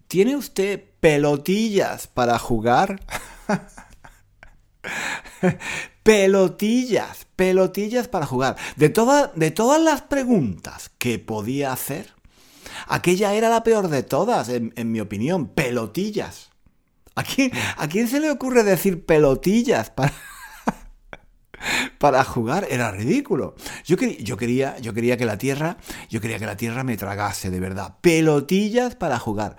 ¿tiene 0.07 0.37
usted 0.37 0.83
pelotillas 1.00 2.07
para 2.07 2.38
jugar? 2.38 3.00
pelotillas, 6.02 7.26
pelotillas 7.37 8.09
para 8.09 8.26
jugar. 8.26 8.57
De, 8.76 8.88
de 8.88 9.50
todas 9.50 9.83
las 9.83 10.02
preguntas 10.02 10.90
que 10.99 11.18
podía 11.18 11.73
hacer, 11.73 12.14
aquella 12.87 13.35
era 13.35 13.49
la 13.49 13.62
peor 13.62 13.88
de 13.88 14.02
todas, 14.02 14.49
en, 14.49 14.92
mi 14.92 15.00
opinión, 15.00 15.49
pelotillas. 15.49 16.50
¿A 17.14 17.25
quién, 17.25 17.50
¿A 17.76 17.88
quién 17.88 18.09
se 18.09 18.21
le 18.21 18.30
ocurre 18.30 18.62
decir 18.62 19.04
pelotillas 19.04 19.90
para 19.90 20.12
para 21.99 22.25
jugar 22.25 22.67
era 22.71 22.91
ridículo. 22.91 23.55
Yo, 23.85 23.97
yo, 23.97 24.37
quería, 24.37 24.79
yo 24.79 24.95
quería 24.95 25.17
que 25.17 25.25
la 25.25 25.38
tierra, 25.38 25.79
yo 26.09 26.21
quería 26.21 26.38
que 26.38 26.47
la 26.47 26.57
tierra 26.57 26.85
me 26.85 26.97
tragase 26.97 27.50
de 27.50 27.61
verdad. 27.61 27.97
Pelotillas 28.00 28.95
para 28.95 29.19
jugar. 29.19 29.57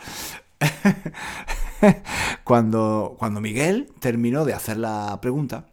cuando, 2.44 3.16
cuando 3.18 3.42
Miguel 3.42 3.92
terminó 4.00 4.46
de 4.46 4.54
hacer 4.54 4.78
la 4.78 5.20
pregunta, 5.22 5.68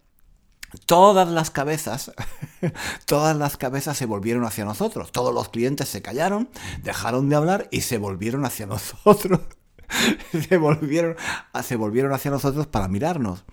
todas 0.85 1.28
las 1.28 1.50
cabezas, 1.50 2.12
todas 3.06 3.37
las 3.37 3.56
cabezas 3.56 3.97
se 3.97 4.06
volvieron 4.06 4.45
hacia 4.45 4.64
nosotros. 4.64 5.12
Todos 5.12 5.35
los 5.35 5.49
clientes 5.49 5.88
se 5.88 6.02
callaron, 6.02 6.49
dejaron 6.83 7.28
de 7.28 7.37
hablar 7.37 7.68
y 7.71 7.83
se 7.83 7.99
volvieron 7.99 8.45
hacia 8.45 8.66
nosotros. 8.66 9.40
se, 10.48 10.56
volvieron, 10.56 11.16
se 11.62 11.76
volvieron 11.76 12.12
hacia 12.12 12.30
nosotros 12.30 12.66
para 12.66 12.88
mirarnos. 12.88 13.44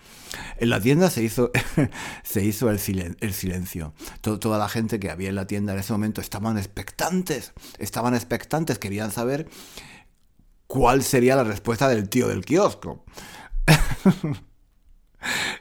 En 0.58 0.70
la 0.70 0.80
tienda 0.80 1.10
se 1.10 1.24
hizo, 1.24 1.52
se 2.24 2.44
hizo 2.44 2.70
el 2.70 2.80
silencio. 2.80 3.94
toda 4.22 4.58
la 4.58 4.70
gente 4.70 5.00
que 5.00 5.10
había 5.10 5.30
en 5.30 5.36
la 5.36 5.48
tienda 5.48 5.74
en 5.74 5.80
ese 5.80 5.94
momento 5.94 6.22
estaban 6.22 6.58
expectantes, 6.58 7.54
estaban 7.78 8.16
expectantes, 8.16 8.80
querían 8.80 9.12
saber 9.12 9.48
cuál 10.68 11.04
sería 11.04 11.36
la 11.36 11.44
respuesta 11.44 11.88
del 11.88 12.10
tío 12.10 12.28
del 12.28 12.46
kiosco. 12.46 13.06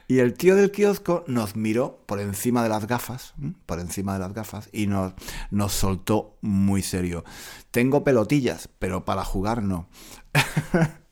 y 0.07 0.19
el 0.19 0.33
tío 0.33 0.55
del 0.55 0.71
kiosco 0.71 1.23
nos 1.27 1.55
miró 1.55 2.03
por 2.05 2.19
encima 2.19 2.63
de 2.63 2.69
las 2.69 2.87
gafas, 2.87 3.33
por 3.65 3.79
encima 3.79 4.13
de 4.13 4.19
las 4.19 4.33
gafas, 4.33 4.69
y 4.71 4.87
nos, 4.87 5.13
nos 5.51 5.73
soltó 5.73 6.37
muy 6.41 6.81
serio. 6.81 7.23
Tengo 7.71 8.03
pelotillas, 8.03 8.69
pero 8.79 9.05
para 9.05 9.23
jugar 9.23 9.63
no. 9.63 9.87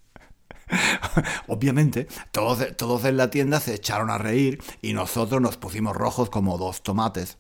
Obviamente, 1.48 2.08
todos, 2.32 2.66
todos 2.78 3.06
en 3.06 3.18
la 3.18 3.30
tienda 3.30 3.60
se 3.60 3.74
echaron 3.76 4.10
a 4.10 4.18
reír 4.18 4.64
y 4.82 4.94
nosotros 4.94 5.42
nos 5.42 5.58
pusimos 5.58 5.96
rojos 5.96 6.30
como 6.30 6.58
dos 6.58 6.82
tomates. 6.84 7.38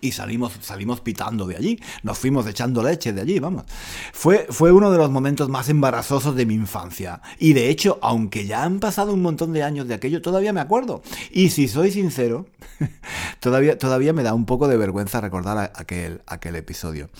Y 0.00 0.12
salimos, 0.12 0.52
salimos 0.60 1.00
pitando 1.00 1.46
de 1.46 1.56
allí, 1.56 1.80
nos 2.02 2.18
fuimos 2.18 2.46
echando 2.46 2.82
leche 2.82 3.12
de 3.12 3.20
allí, 3.20 3.38
vamos. 3.38 3.64
Fue, 4.12 4.46
fue 4.50 4.72
uno 4.72 4.90
de 4.90 4.98
los 4.98 5.10
momentos 5.10 5.48
más 5.48 5.68
embarazosos 5.68 6.34
de 6.36 6.46
mi 6.46 6.54
infancia. 6.54 7.20
Y 7.38 7.52
de 7.52 7.68
hecho, 7.68 7.98
aunque 8.02 8.46
ya 8.46 8.62
han 8.62 8.80
pasado 8.80 9.12
un 9.12 9.22
montón 9.22 9.52
de 9.52 9.62
años 9.62 9.88
de 9.88 9.94
aquello, 9.94 10.22
todavía 10.22 10.52
me 10.52 10.60
acuerdo. 10.60 11.02
Y 11.30 11.50
si 11.50 11.68
soy 11.68 11.90
sincero, 11.90 12.46
todavía, 13.40 13.78
todavía 13.78 14.12
me 14.12 14.22
da 14.22 14.34
un 14.34 14.46
poco 14.46 14.68
de 14.68 14.76
vergüenza 14.76 15.20
recordar 15.20 15.72
aquel, 15.74 16.22
aquel 16.26 16.56
episodio. 16.56 17.10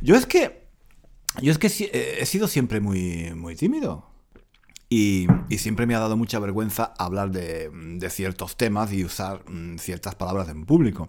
Yo 0.00 0.16
es 0.16 0.26
que, 0.26 0.66
yo 1.40 1.52
es 1.52 1.58
que 1.58 1.68
he 1.68 2.26
sido 2.26 2.48
siempre 2.48 2.80
muy, 2.80 3.32
muy 3.34 3.56
tímido. 3.56 4.10
Y, 4.90 5.26
y, 5.48 5.58
siempre 5.58 5.86
me 5.86 5.94
ha 5.94 5.98
dado 5.98 6.16
mucha 6.16 6.38
vergüenza 6.38 6.92
hablar 6.98 7.30
de, 7.30 7.70
de 7.72 8.10
ciertos 8.10 8.56
temas 8.56 8.92
y 8.92 9.04
usar 9.04 9.42
mm, 9.50 9.78
ciertas 9.78 10.14
palabras 10.14 10.48
en 10.50 10.66
público. 10.66 11.08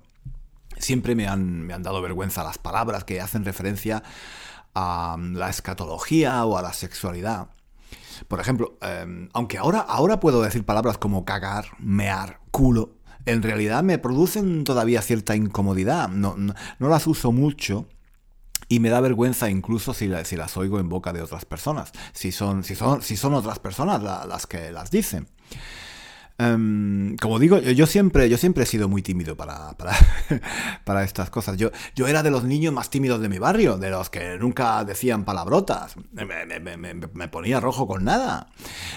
Siempre 0.78 1.16
me 1.16 1.28
han, 1.28 1.68
dado 1.68 2.02
vergüenza 2.02 2.44
las 2.44 2.58
palabras 2.58 3.04
que 3.04 3.22
hacen 3.22 3.46
referencia 3.46 4.04
a 4.74 5.16
mm, 5.18 5.36
la 5.36 5.50
escatología 5.50 6.46
o 6.46 6.58
a 6.58 6.62
la 6.62 6.74
sexualidad. 6.74 7.50
Por 8.28 8.40
ejemplo, 8.40 8.78
em, 8.82 9.30
aunque 9.34 9.58
ahora, 9.58 9.80
ahora 9.80 10.20
puedo 10.20 10.42
decir 10.42 10.66
palabras 10.66 10.98
como 10.98 11.26
cagar, 11.26 11.66
mear, 11.80 12.40
culo, 12.52 12.96
en 13.26 13.42
realidad 13.42 13.84
me 13.84 13.98
producen 13.98 14.64
todavía 14.64 15.02
cierta 15.02 15.36
incomodidad. 15.36 16.10
No, 16.10 16.36
las 16.80 17.08
uso 17.08 17.32
mucho 17.32 17.88
y 18.68 18.80
me 18.80 18.90
da 18.90 19.00
vergüenza 19.02 19.50
incluso 19.50 19.94
si, 19.94 20.10
si, 20.24 20.36
las 20.36 20.58
oigo 20.58 20.80
en 20.80 20.90
boca 20.90 21.14
de 21.14 21.22
otras 21.22 21.46
personas, 21.46 21.92
si 22.14 22.32
son, 22.32 22.64
si 22.64 22.76
son, 22.76 23.02
si 23.02 23.18
son 23.18 23.34
otras 23.34 23.60
personas 23.60 24.02
las 24.02 24.48
que 24.48 24.72
las 24.72 24.92
dicen. 24.92 25.28
Em, 26.38 27.16
como 27.18 27.40
digo, 27.40 27.60
yo, 27.60 27.86
siempre, 27.88 28.30
yo 28.30 28.38
siempre 28.38 28.64
he 28.64 28.66
sido 28.68 28.90
muy 28.90 29.02
tímido 29.02 29.38
para, 29.38 29.72
para, 30.84 31.04
estas 31.04 31.30
cosas. 31.30 31.58
Yo, 31.58 31.72
yo 31.96 32.08
era 32.08 32.24
de 32.24 32.32
los 32.32 32.44
niños 32.44 32.74
más 32.74 32.90
tímidos 32.90 33.22
de 33.22 33.30
mi 33.30 33.40
barrio, 33.40 33.78
de 33.78 33.90
los 33.90 34.10
que 34.10 34.38
nunca 34.38 34.84
decían 34.84 35.24
palabrotas. 35.24 35.96
Me, 36.12 37.28
ponía 37.30 37.60
rojo 37.60 37.88
con 37.88 38.04
nada. 38.04 38.50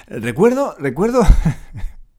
Recuerdo, 0.09 0.75
recuerdo, 0.78 1.23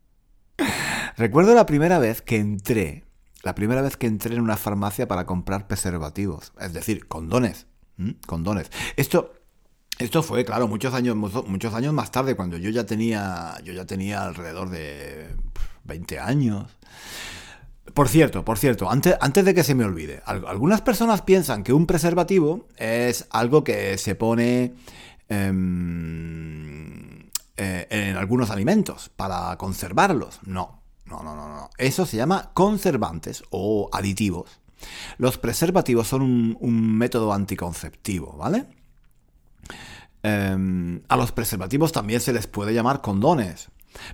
recuerdo 1.17 1.53
la 1.53 1.65
primera 1.65 1.99
vez 1.99 2.21
que 2.21 2.37
entré, 2.37 3.03
la 3.43 3.55
primera 3.55 3.81
vez 3.81 3.97
que 3.97 4.07
entré 4.07 4.35
en 4.35 4.41
una 4.41 4.55
farmacia 4.55 5.07
para 5.07 5.25
comprar 5.25 5.67
preservativos, 5.67 6.53
es 6.61 6.71
decir, 6.71 7.07
condones. 7.07 7.67
Condones. 8.25 8.71
Esto, 8.95 9.33
esto 9.99 10.23
fue, 10.23 10.45
claro, 10.45 10.69
muchos 10.69 10.93
años, 10.93 11.15
muchos 11.17 11.73
años 11.73 11.93
más 11.93 12.09
tarde, 12.09 12.35
cuando 12.35 12.57
yo 12.57 12.69
ya 12.69 12.85
tenía, 12.85 13.57
yo 13.65 13.73
ya 13.73 13.85
tenía 13.85 14.23
alrededor 14.23 14.69
de 14.69 15.27
20 15.83 16.19
años. 16.19 16.71
Por 17.93 18.07
cierto, 18.07 18.45
por 18.45 18.57
cierto, 18.57 18.89
antes, 18.89 19.17
antes 19.19 19.43
de 19.43 19.53
que 19.53 19.63
se 19.63 19.75
me 19.75 19.83
olvide, 19.83 20.21
algunas 20.25 20.81
personas 20.81 21.21
piensan 21.21 21.63
que 21.63 21.73
un 21.73 21.85
preservativo 21.85 22.65
es 22.77 23.27
algo 23.29 23.65
que 23.65 23.97
se 23.97 24.15
pone 24.15 24.73
em, 25.27 27.19
eh, 27.57 27.87
en 27.89 28.15
algunos 28.15 28.51
alimentos 28.51 29.09
para 29.09 29.57
conservarlos. 29.57 30.39
No, 30.43 30.81
no, 31.07 31.23
no, 31.23 31.35
no, 31.35 31.49
no. 31.49 31.69
Eso 31.77 32.05
se 32.05 32.15
llama 32.15 32.51
conservantes 32.53 33.43
o 33.49 33.89
aditivos. 33.91 34.61
Los 35.17 35.37
preservativos 35.37 36.07
son 36.07 36.21
un, 36.21 36.57
un 36.61 36.97
método 36.97 37.33
anticonceptivo, 37.33 38.37
¿vale? 38.37 38.78
Em, 40.21 41.01
a 41.07 41.15
los 41.15 41.31
preservativos 41.31 41.91
también 41.91 42.19
se 42.19 42.33
les 42.33 42.47
puede 42.47 42.73
llamar 42.73 43.01
condones. 43.01 43.69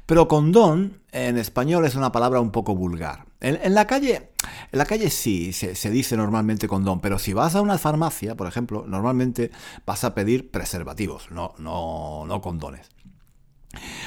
Pero 0.05 0.27
condón 0.27 1.01
en 1.11 1.37
español 1.37 1.85
es 1.85 1.95
una 1.95 2.11
palabra 2.11 2.39
un 2.39 2.51
poco 2.51 2.75
vulgar. 2.75 3.25
En, 3.41 3.73
la 3.75 3.85
calle, 3.85 4.31
en 4.71 4.79
la 4.79 4.85
calle 4.85 5.09
sí 5.09 5.53
se, 5.53 5.89
dice 5.91 6.17
normalmente 6.17 6.67
condón, 6.67 6.99
pero 6.99 7.19
si 7.19 7.33
vas 7.33 7.55
a 7.55 7.61
una 7.61 7.77
farmacia, 7.77 8.35
por 8.35 8.47
ejemplo, 8.47 8.85
normalmente 8.87 9.51
vas 9.85 10.03
a 10.03 10.15
pedir 10.15 10.49
preservativos, 10.49 11.29
no, 11.29 11.53
no, 11.59 12.25
no 12.25 12.41
condones. 12.41 12.89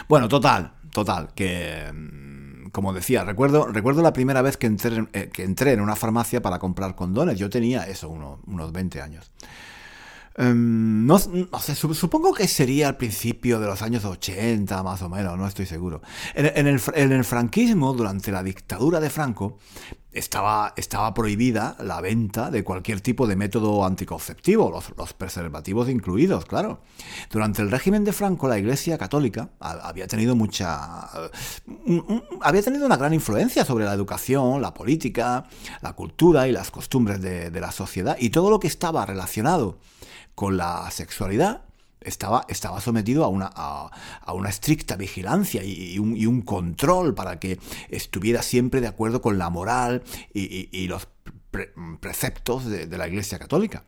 Bueno, 0.09 0.29
total, 0.29 0.73
total, 0.93 1.35
que 1.35 1.93
mm, 1.93 2.71
como 2.71 2.93
decía, 2.93 3.23
recuerdo, 3.25 3.67
recuerdo 3.67 4.03
la 4.03 4.13
primera 4.13 4.43
vez 4.43 4.57
que 4.57 4.67
entré, 4.67 5.07
eh, 5.13 5.31
que 5.33 5.45
entré 5.45 5.73
en 5.73 5.81
una 5.81 5.95
farmacia 5.95 6.43
para 6.43 6.59
comprar 6.59 6.97
condones. 6.97 7.39
Yo 7.39 7.51
tenía 7.51 7.85
eso, 7.85 8.09
unos 8.09 8.73
20 8.73 9.03
años. 9.03 9.31
Em, 10.41 11.05
no, 11.05 11.19
sé, 11.19 11.75
supongo 11.75 12.33
que 12.33 12.47
sería 12.47 12.87
al 12.87 12.97
principio 12.97 13.59
de 13.59 13.67
los 13.67 13.83
años 13.83 14.05
80, 14.05 14.85
más 14.85 15.03
o 15.03 15.09
menos, 15.09 15.37
no 15.37 15.49
estoy 15.49 15.67
seguro. 15.67 16.01
En, 16.33 16.69
el, 16.69 17.25
franquismo, 17.25 17.93
durante 17.93 18.31
la 18.31 18.45
dictadura 18.45 19.01
de 19.01 19.11
Franco, 19.11 19.59
estaba, 20.13 20.75
estaba 20.77 21.13
prohibida 21.13 21.77
la 21.81 22.01
venta 22.01 22.53
de 22.53 22.63
cualquier 22.63 23.01
tipo 23.01 23.27
de 23.27 23.35
método 23.35 23.85
anticonceptivo, 23.85 24.71
los, 24.71 24.97
los, 24.97 25.13
preservativos 25.13 25.89
incluidos, 25.89 26.45
claro. 26.45 26.83
Durante 27.33 27.61
el 27.61 27.73
régimen 27.73 28.05
de 28.05 28.13
Franco, 28.13 28.47
la 28.47 28.61
Iglesia 28.61 28.97
Católica 28.97 29.51
había 29.59 30.07
tenido 30.07 30.37
mucha. 30.37 31.01
había 32.43 32.63
tenido 32.63 32.87
una 32.87 32.97
gran 32.97 33.13
influencia 33.13 33.65
sobre 33.65 33.87
la 33.87 33.93
educación, 33.93 34.63
la 34.63 34.73
política, 34.73 35.49
la 35.83 35.95
cultura 35.95 36.47
y 36.47 36.53
las 36.53 36.71
costumbres 36.71 37.21
de 37.21 37.61
la 37.61 37.73
sociedad, 37.73 38.17
y 38.21 38.31
todo 38.31 38.51
lo 38.51 38.61
que 38.61 38.69
estaba 38.69 39.05
relacionado 39.05 39.79
con 40.39 40.57
la 40.57 40.89
sexualidad 40.93 41.63
estaba, 42.01 42.47
estaba 42.49 42.81
sometido 42.81 43.25
a 43.25 43.29
una, 43.29 43.51
a, 43.53 43.91
una 44.33 44.51
estricta 44.51 44.95
vigilancia 44.95 45.65
y, 45.65 45.99
un, 45.99 46.43
control 46.43 47.13
para 47.13 47.41
que 47.41 47.59
estuviera 47.89 48.43
siempre 48.43 48.81
de 48.81 48.87
acuerdo 48.87 49.21
con 49.21 49.37
la 49.37 49.51
moral 49.51 50.05
y, 50.33 50.87
los 50.87 51.09
preceptos 51.99 52.67
de, 52.67 52.87
la 52.87 53.09
Iglesia 53.09 53.41
Católica. 53.41 53.83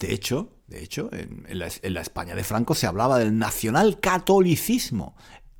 De 0.00 0.12
hecho, 0.12 0.50
de 0.66 0.82
hecho 0.82 1.10
en, 1.12 1.60
la, 1.60 1.68
en, 1.80 1.94
la, 1.94 2.00
España 2.00 2.34
de 2.34 2.42
Franco 2.42 2.74
se 2.74 2.88
hablaba 2.88 3.20
del 3.20 3.38
nacional 3.38 4.00
catolicismo 4.00 5.14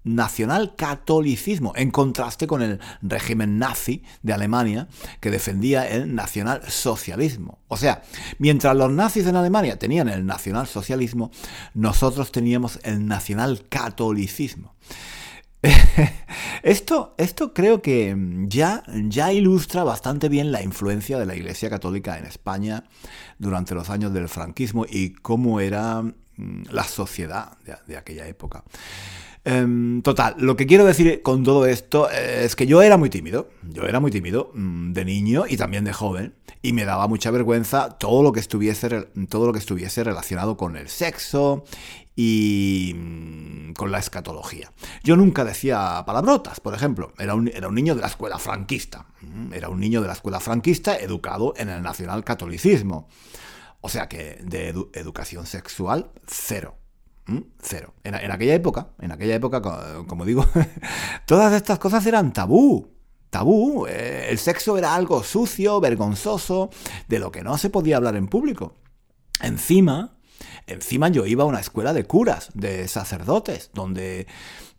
nacional 0.07 0.75
catolicismo, 0.77 1.73
en 1.77 1.91
contraste 1.91 2.47
con 2.47 2.63
el 2.63 2.81
régimen 3.03 3.59
nazi 3.59 4.03
de 4.23 4.33
Alemania, 4.33 4.89
que 5.21 5.31
defendía 5.31 5.89
el 5.89 6.15
nacional 6.15 6.63
socialismo. 6.69 7.59
O 7.69 7.77
sea, 7.77 8.03
mientras 8.39 8.77
los 8.77 8.91
nazis 8.91 9.27
en 9.27 9.37
Alemania 9.37 9.79
tenían 9.79 10.09
el 10.09 10.25
nacional 10.25 10.69
socialismo, 10.69 11.31
nosotros 11.75 12.31
teníamos 12.31 12.79
el 12.85 13.07
nacional 13.07 13.67
catolicismo. 13.69 14.75
Esto, 16.63 17.15
esto 17.17 17.55
creo 17.55 17.81
que 17.81 18.17
ya, 18.49 18.83
ya 19.09 19.33
ilustra 19.33 19.85
bastante 19.85 20.29
bien 20.29 20.53
la 20.53 20.63
influencia 20.63 21.19
de 21.19 21.27
la 21.27 21.35
Iglesia 21.35 21.71
Católica 21.71 22.19
en 22.19 22.25
España 22.25 22.85
durante 23.39 23.75
los 23.75 23.89
años 23.89 24.13
del 24.13 24.29
franquismo 24.29 24.85
y 24.89 25.11
cómo 25.13 25.61
era 25.61 26.03
mm, 26.03 26.13
la 26.71 26.85
sociedad 26.85 27.57
de 27.87 27.97
aquella 27.97 28.27
época. 28.27 28.65
Em, 29.49 30.03
total, 30.03 30.35
lo 30.39 30.57
que 30.57 30.67
quiero 30.67 30.85
decir 30.85 31.23
con 31.23 31.45
todo 31.45 31.67
esto 31.67 32.11
es 32.11 32.57
que 32.57 32.67
yo 32.67 32.83
era 32.83 32.97
muy 32.97 33.11
tímido, 33.11 33.49
yo 33.63 33.85
era 33.85 34.01
muy 34.01 34.11
tímido 34.11 34.51
mm, 34.53 34.93
de 34.93 35.05
niño 35.05 35.45
y 35.49 35.57
también 35.57 35.85
de 35.85 35.93
joven, 35.93 36.35
y 36.63 36.73
me 36.73 36.85
daba 36.85 37.07
mucha 37.07 37.31
vergüenza 37.31 37.91
todo 37.91 38.25
lo 38.25 38.33
que 38.33 38.41
estuviese, 38.41 39.07
todo 39.29 39.47
lo 39.47 39.53
que 39.53 39.61
estuviese 39.61 40.03
relacionado 40.03 40.57
con 40.57 40.77
el 40.77 40.89
sexo 40.89 41.63
y 42.17 42.97
mm, 42.97 43.75
con 43.75 43.93
la 43.93 44.01
escatología. 44.01 44.73
Yo 45.05 45.15
nunca 45.15 45.45
decía 45.45 46.03
palabrotas, 46.05 46.59
por 46.59 46.75
ejemplo, 46.75 47.13
era 47.17 47.37
un, 47.37 47.47
era 47.47 47.69
un 47.69 47.77
niño 47.77 47.95
de 47.95 48.01
la 48.01 48.09
escuela 48.09 48.41
franquista, 48.41 49.07
mm, 49.21 49.53
era 49.53 49.69
un 49.69 49.79
niño 49.79 50.01
de 50.01 50.09
la 50.09 50.15
escuela 50.15 50.41
franquista 50.41 50.97
educado 50.97 51.55
en 51.57 51.69
el 51.69 51.83
nacional 51.83 52.25
catolicismo. 52.25 53.09
O 53.81 53.89
sea 53.89 54.09
que 54.09 54.41
de 54.43 54.71
educación 54.95 55.47
sexual, 55.47 56.11
cero. 56.27 56.79
Mm, 57.27 57.39
cero. 57.61 57.95
En, 58.05 58.15
aquella 58.15 58.55
época, 58.55 58.91
en 59.01 59.13
aquella 59.13 59.35
época, 59.35 59.61
como 60.07 60.25
digo, 60.25 60.47
todas 61.27 61.53
estas 61.53 61.79
cosas 61.79 62.07
eran 62.07 62.33
tabú. 62.33 62.95
Tabú. 63.31 63.87
Eh, 63.87 64.29
el 64.31 64.39
sexo 64.39 64.79
era 64.79 64.95
algo 64.95 65.23
sucio, 65.25 65.81
vergonzoso, 65.81 66.71
de 67.09 67.19
lo 67.19 67.33
que 67.33 67.43
no 67.43 67.59
se 67.59 67.71
podía 67.71 67.97
hablar 67.97 68.17
en 68.17 68.29
público. 68.29 68.77
Encima, 69.41 70.19
encima 70.67 71.09
yo 71.09 71.27
iba 71.27 71.43
a 71.43 71.47
una 71.47 71.61
escuela 71.61 71.93
de 71.93 72.05
curas, 72.05 72.51
de 72.55 72.89
sacerdotes, 72.89 73.71
donde 73.75 74.27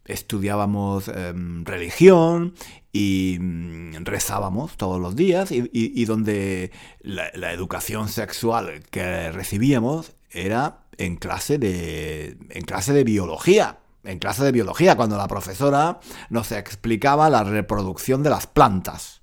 estudiábamos 0.08 1.10
em, 1.10 1.66
religión 1.66 2.56
y 2.94 3.38
mm, 3.40 4.06
rezábamos 4.06 4.78
todos 4.78 5.00
los 5.00 5.16
días 5.16 5.52
y, 5.52 6.06
donde 6.06 6.72
la, 7.02 7.52
educación 7.52 8.08
sexual 8.08 8.84
que 8.90 9.32
recibíamos 9.32 10.14
era 10.32 10.86
en 10.98 11.16
clase 11.16 11.58
de, 11.58 12.38
en 12.50 12.64
clase 12.64 12.94
de 12.94 13.04
biología. 13.04 13.80
En 14.04 14.20
clase 14.20 14.44
de 14.44 14.54
biología, 14.54 14.96
cuando 14.96 15.18
la 15.18 15.28
profesora 15.28 16.00
nos 16.30 16.54
explicaba 16.54 17.30
la 17.30 17.44
reproducción 17.44 18.24
de 18.24 18.30
las 18.30 18.48
plantas, 18.48 19.22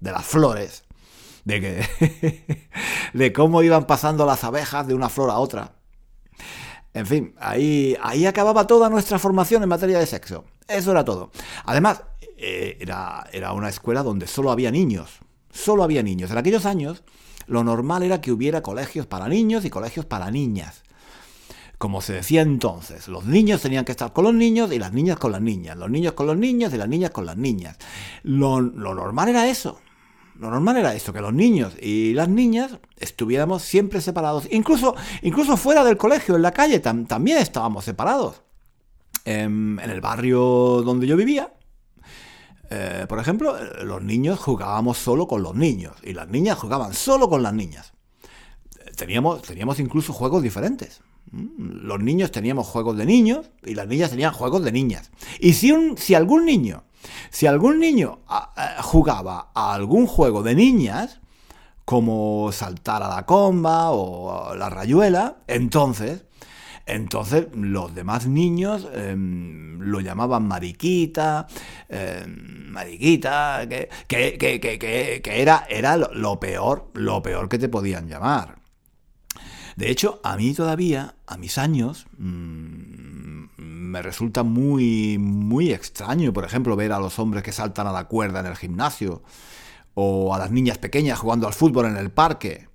de 0.00 0.12
las 0.12 0.26
flores, 0.26 0.84
de, 1.44 1.60
que, 1.62 2.68
de 3.14 3.32
cómo 3.32 3.62
iban 3.62 3.86
pasando 3.86 4.26
las 4.26 4.44
abejas 4.44 4.86
de 4.86 4.92
una 4.92 5.08
flor 5.08 5.30
a 5.30 5.38
otra. 5.38 5.72
En 6.92 7.06
fin, 7.06 7.34
ahí, 7.38 7.96
ahí 8.02 8.26
acababa 8.26 8.66
toda 8.66 8.90
nuestra 8.90 9.18
formación 9.18 9.62
en 9.62 9.68
materia 9.70 9.98
de 9.98 10.06
sexo. 10.06 10.44
Eso 10.66 10.90
era 10.90 11.04
todo. 11.04 11.30
Además, 11.64 12.02
eh, 12.36 12.76
era, 12.80 13.26
era 13.32 13.52
una 13.52 13.68
escuela 13.68 14.02
donde 14.02 14.26
solo 14.26 14.50
había 14.50 14.70
niños. 14.70 15.20
Solo 15.50 15.82
había 15.82 16.02
niños. 16.02 16.30
En 16.30 16.38
aquellos 16.38 16.66
años, 16.66 17.02
lo 17.48 17.64
normal 17.64 18.02
era 18.02 18.20
que 18.20 18.30
hubiera 18.30 18.62
colegios 18.62 19.06
para 19.06 19.26
niños 19.26 19.64
y 19.64 19.70
colegios 19.70 20.06
para 20.06 20.30
niñas. 20.30 20.82
Como 21.78 22.00
se 22.02 22.12
decía 22.12 22.42
entonces, 22.42 23.08
los 23.08 23.24
niños 23.24 23.62
tenían 23.62 23.84
que 23.84 23.92
estar 23.92 24.12
con 24.12 24.24
los 24.24 24.34
niños 24.34 24.72
y 24.72 24.78
las 24.78 24.92
niñas 24.92 25.16
con 25.16 25.32
las 25.32 25.40
niñas, 25.40 25.76
los 25.76 25.88
niños 25.88 26.12
con 26.12 26.26
los 26.26 26.36
niños 26.36 26.74
y 26.74 26.76
las 26.76 26.88
niñas 26.88 27.10
con 27.10 27.24
las 27.24 27.36
niñas. 27.36 27.78
Lo, 28.22 28.60
normal 28.60 29.28
era 29.28 29.48
eso. 29.48 29.80
Lo 30.38 30.50
normal 30.50 30.76
era 30.76 30.94
eso, 30.94 31.12
que 31.12 31.20
los 31.20 31.32
niños 31.32 31.74
y 31.80 32.14
las 32.14 32.28
niñas 32.28 32.78
estuviéramos 32.96 33.62
siempre 33.62 34.00
separados. 34.00 34.46
Incluso, 34.50 34.94
incluso 35.22 35.56
fuera 35.56 35.84
del 35.84 35.96
colegio, 35.96 36.36
en 36.36 36.42
la 36.42 36.52
calle, 36.52 36.80
también 36.80 37.38
estábamos 37.38 37.84
separados. 37.84 38.42
En, 39.24 39.80
el 39.82 40.00
barrio 40.00 40.82
donde 40.84 41.06
yo 41.06 41.16
vivía, 41.16 41.52
eh, 42.70 43.06
por 43.08 43.18
ejemplo, 43.18 43.56
los 43.82 44.02
niños 44.02 44.38
jugábamos 44.38 44.98
solo 44.98 45.26
con 45.26 45.42
los 45.42 45.54
niños 45.54 45.94
y 46.02 46.12
las 46.12 46.28
niñas 46.28 46.58
jugaban 46.58 46.92
solo 46.92 47.28
con 47.28 47.42
las 47.42 47.54
niñas. 47.54 47.92
Teníamos, 48.96 49.42
teníamos 49.42 49.78
incluso 49.80 50.12
juegos 50.12 50.42
diferentes. 50.42 51.00
Los 51.30 52.00
niños 52.00 52.30
teníamos 52.30 52.66
juegos 52.66 52.96
de 52.96 53.06
niños 53.06 53.50
y 53.64 53.74
las 53.74 53.86
niñas 53.86 54.10
tenían 54.10 54.32
juegos 54.32 54.64
de 54.64 54.72
niñas. 54.72 55.10
Y 55.38 55.54
si, 55.54 55.72
un, 55.72 55.96
si 55.96 56.14
algún 56.14 56.44
niño, 56.44 56.84
si 57.30 57.46
algún 57.46 57.78
niño 57.78 58.20
ah, 58.28 58.52
eh, 58.56 58.82
jugaba 58.82 59.50
a 59.54 59.74
algún 59.74 60.06
juego 60.06 60.42
de 60.42 60.54
niñas, 60.54 61.20
como 61.84 62.50
saltar 62.52 63.02
a 63.02 63.08
la 63.08 63.24
comba 63.24 63.92
o 63.92 64.54
la 64.54 64.68
rayuela, 64.68 65.38
entonces, 65.46 66.26
entonces 66.88 67.46
los 67.54 67.94
demás 67.94 68.26
niños 68.26 68.88
em, 68.94 69.78
lo 69.78 70.00
llamaban 70.00 70.46
mariquita, 70.46 71.46
em, 71.88 72.70
mariquita, 72.70 73.66
que, 73.68 75.20
era, 75.24 75.66
era 75.68 75.96
lo 75.96 76.40
peor, 76.40 76.90
lo 76.94 77.22
peor 77.22 77.48
que 77.48 77.58
te 77.58 77.68
podían 77.68 78.08
llamar. 78.08 78.58
De 79.76 79.90
hecho, 79.90 80.20
a 80.24 80.36
mí 80.36 80.54
todavía, 80.54 81.14
a 81.26 81.36
mis 81.36 81.56
años, 81.56 82.06
mm, 82.18 83.28
me 83.58 84.02
resulta 84.02 84.42
muy, 84.42 85.18
muy 85.18 85.72
extraño, 85.72 86.32
por 86.32 86.44
ejemplo, 86.44 86.76
ver 86.76 86.92
a 86.92 86.98
los 86.98 87.18
hombres 87.18 87.42
que 87.42 87.52
saltan 87.52 87.86
a 87.86 87.92
la 87.92 88.04
cuerda 88.04 88.40
en 88.40 88.46
el 88.46 88.56
gimnasio 88.56 89.22
o 89.94 90.34
a 90.34 90.38
las 90.38 90.50
niñas 90.50 90.78
pequeñas 90.78 91.18
jugando 91.18 91.46
al 91.46 91.54
fútbol 91.54 91.86
en 91.86 91.96
el 91.96 92.10
parque. 92.10 92.68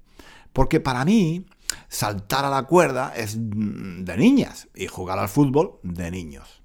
Porque 0.53 0.79
para 0.79 1.03
mí, 1.05 1.45
saltar 1.93 2.45
a 2.45 2.49
la 2.49 2.63
cuerda 2.63 3.13
es 3.15 3.37
mm, 3.37 4.03
de 4.03 4.17
niñas 4.17 4.67
y 4.75 4.87
jugar 4.87 5.19
al 5.19 5.29
fútbol 5.29 5.79
de 5.83 6.11
niños. 6.11 6.61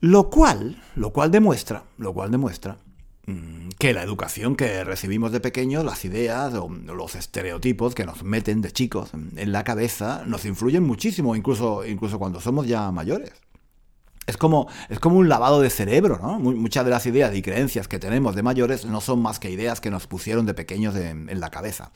Lo 0.00 0.30
cual, 0.30 0.82
lo 0.96 1.12
cual 1.12 1.30
demuestra, 1.30 1.84
lo 1.98 2.12
cual 2.12 2.30
demuestra 2.30 2.78
Mm, 3.26 3.68
que 3.78 3.92
la 3.94 4.02
educación 4.02 4.56
que 4.56 4.82
recibimos 4.82 5.30
de 5.30 5.38
pequeños, 5.38 5.84
las 5.84 6.04
ideas 6.04 6.54
o 6.54 6.68
los 6.68 7.14
estereotipos 7.14 7.94
que 7.94 8.04
nos 8.04 8.24
meten 8.24 8.60
de 8.62 8.72
chicos 8.72 9.12
en 9.14 9.52
la 9.52 9.62
cabeza, 9.62 10.24
nos 10.26 10.44
influyen 10.44 10.82
muchísimo, 10.82 11.36
incluso, 11.36 11.86
incluso 11.86 12.18
cuando 12.18 12.40
somos 12.40 12.66
ya 12.66 12.90
mayores. 12.90 13.32
Es 14.26 14.36
como, 14.36 14.68
es 14.88 14.98
como 14.98 15.16
un 15.18 15.28
lavado 15.28 15.60
de 15.60 15.70
cerebro, 15.70 16.18
¿no? 16.20 16.38
Muchas 16.40 16.84
de 16.84 16.90
las 16.90 17.06
ideas 17.06 17.34
y 17.34 17.42
creencias 17.42 17.86
que 17.86 17.98
tenemos 18.00 18.34
de 18.34 18.42
mayores 18.42 18.86
no 18.86 19.00
son 19.00 19.20
más 19.22 19.38
que 19.38 19.50
ideas 19.50 19.80
que 19.80 19.90
nos 19.90 20.06
pusieron 20.08 20.44
de 20.46 20.54
pequeños 20.54 20.96
en, 20.96 21.40
la 21.40 21.50
cabeza. 21.50 21.92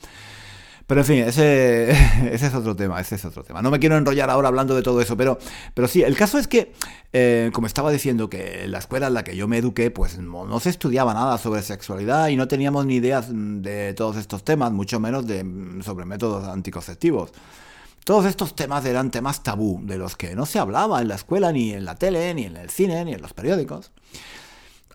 Pero 0.87 1.01
en 1.01 1.05
fin, 1.05 1.17
ese, 1.27 1.91
es 2.33 2.53
otro 2.55 2.75
tema, 2.75 2.99
ese 2.99 3.15
es 3.15 3.25
otro 3.25 3.43
tema. 3.43 3.61
No 3.61 3.69
me 3.69 3.79
quiero 3.79 3.97
enrollar 3.97 4.29
ahora 4.29 4.47
hablando 4.47 4.73
de 4.73 4.81
todo 4.81 5.01
eso, 5.01 5.17
pero, 5.17 5.37
pero 5.73 5.87
sí, 5.87 6.01
el 6.01 6.15
caso 6.15 6.39
es 6.39 6.47
que, 6.47 6.71
eh, 7.13 7.51
como 7.53 7.67
estaba 7.67 7.91
diciendo, 7.91 8.29
que 8.29 8.67
la 8.67 8.79
escuela 8.79 9.07
en 9.07 9.13
la 9.13 9.23
que 9.23 9.35
yo 9.35 9.47
me 9.49 9.57
eduqué, 9.57 9.91
pues 9.91 10.17
no, 10.17 10.59
se 10.61 10.69
estudiaba 10.69 11.13
nada 11.13 11.37
sobre 11.37 11.61
sexualidad 11.61 12.29
y 12.29 12.37
no 12.37 12.47
teníamos 12.47 12.85
ni 12.85 12.95
ideas 12.95 13.27
de 13.29 13.93
todos 13.93 14.15
estos 14.15 14.43
temas, 14.43 14.71
mucho 14.71 14.99
menos 14.99 15.27
de, 15.27 15.45
sobre 15.83 16.05
métodos 16.05 16.47
anticonceptivos. 16.47 17.33
Todos 18.05 18.25
estos 18.25 18.55
temas 18.55 18.85
eran 18.85 19.11
temas 19.11 19.43
tabú, 19.43 19.81
de 19.83 19.97
los 19.97 20.15
que 20.15 20.33
no 20.33 20.45
se 20.45 20.59
hablaba 20.59 21.01
en 21.01 21.09
la 21.09 21.15
escuela, 21.15 21.51
ni 21.51 21.73
en 21.73 21.83
la 21.83 21.95
tele, 21.95 22.33
ni 22.33 22.45
en 22.45 22.55
el 22.55 22.69
cine, 22.69 23.03
ni 23.03 23.13
en 23.13 23.21
los 23.21 23.33
periódicos. 23.33 23.91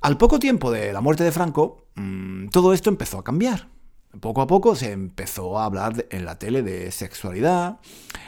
Al 0.01 0.17
poco 0.17 0.39
tiempo 0.39 0.71
de 0.71 0.95
la 0.95 1.03
muerte 1.03 1.23
de 1.23 1.31
Franco, 1.31 1.85
mm, 1.97 2.49
todo 2.49 2.73
esto 2.73 2.89
empezó 2.89 3.19
a 3.19 3.25
cambiar. 3.25 3.72
Poco 4.21 4.43
a 4.43 4.47
poco 4.47 4.77
se 4.77 4.93
empezó 4.93 5.59
a 5.59 5.65
hablar 5.65 6.07
en 6.11 6.27
la 6.27 6.39
tele 6.39 6.63
de 6.63 6.91
sexualidad, 6.91 7.79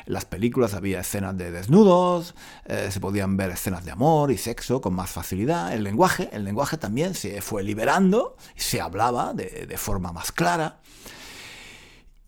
en 0.07 0.13
las 0.15 0.25
películas 0.25 0.73
había 0.73 1.01
escenas 1.01 1.37
de 1.37 1.51
desnudos, 1.51 2.35
eh, 2.65 2.89
se 2.91 3.01
podían 3.01 3.37
ver 3.37 3.51
escenas 3.51 3.85
de 3.85 3.91
amor 3.91 4.31
y 4.31 4.39
sexo 4.39 4.81
con 4.81 4.95
más 4.95 5.11
facilidad, 5.11 5.75
el 5.75 5.85
lenguaje, 5.85 6.31
el 6.33 6.45
lenguaje 6.45 6.79
también 6.79 7.15
se 7.15 7.43
fue 7.43 7.63
liberando, 7.63 8.37
se 8.57 8.81
hablaba 8.81 9.35
de, 9.35 9.77
forma 9.77 10.11
más 10.11 10.33
clara. 10.33 10.81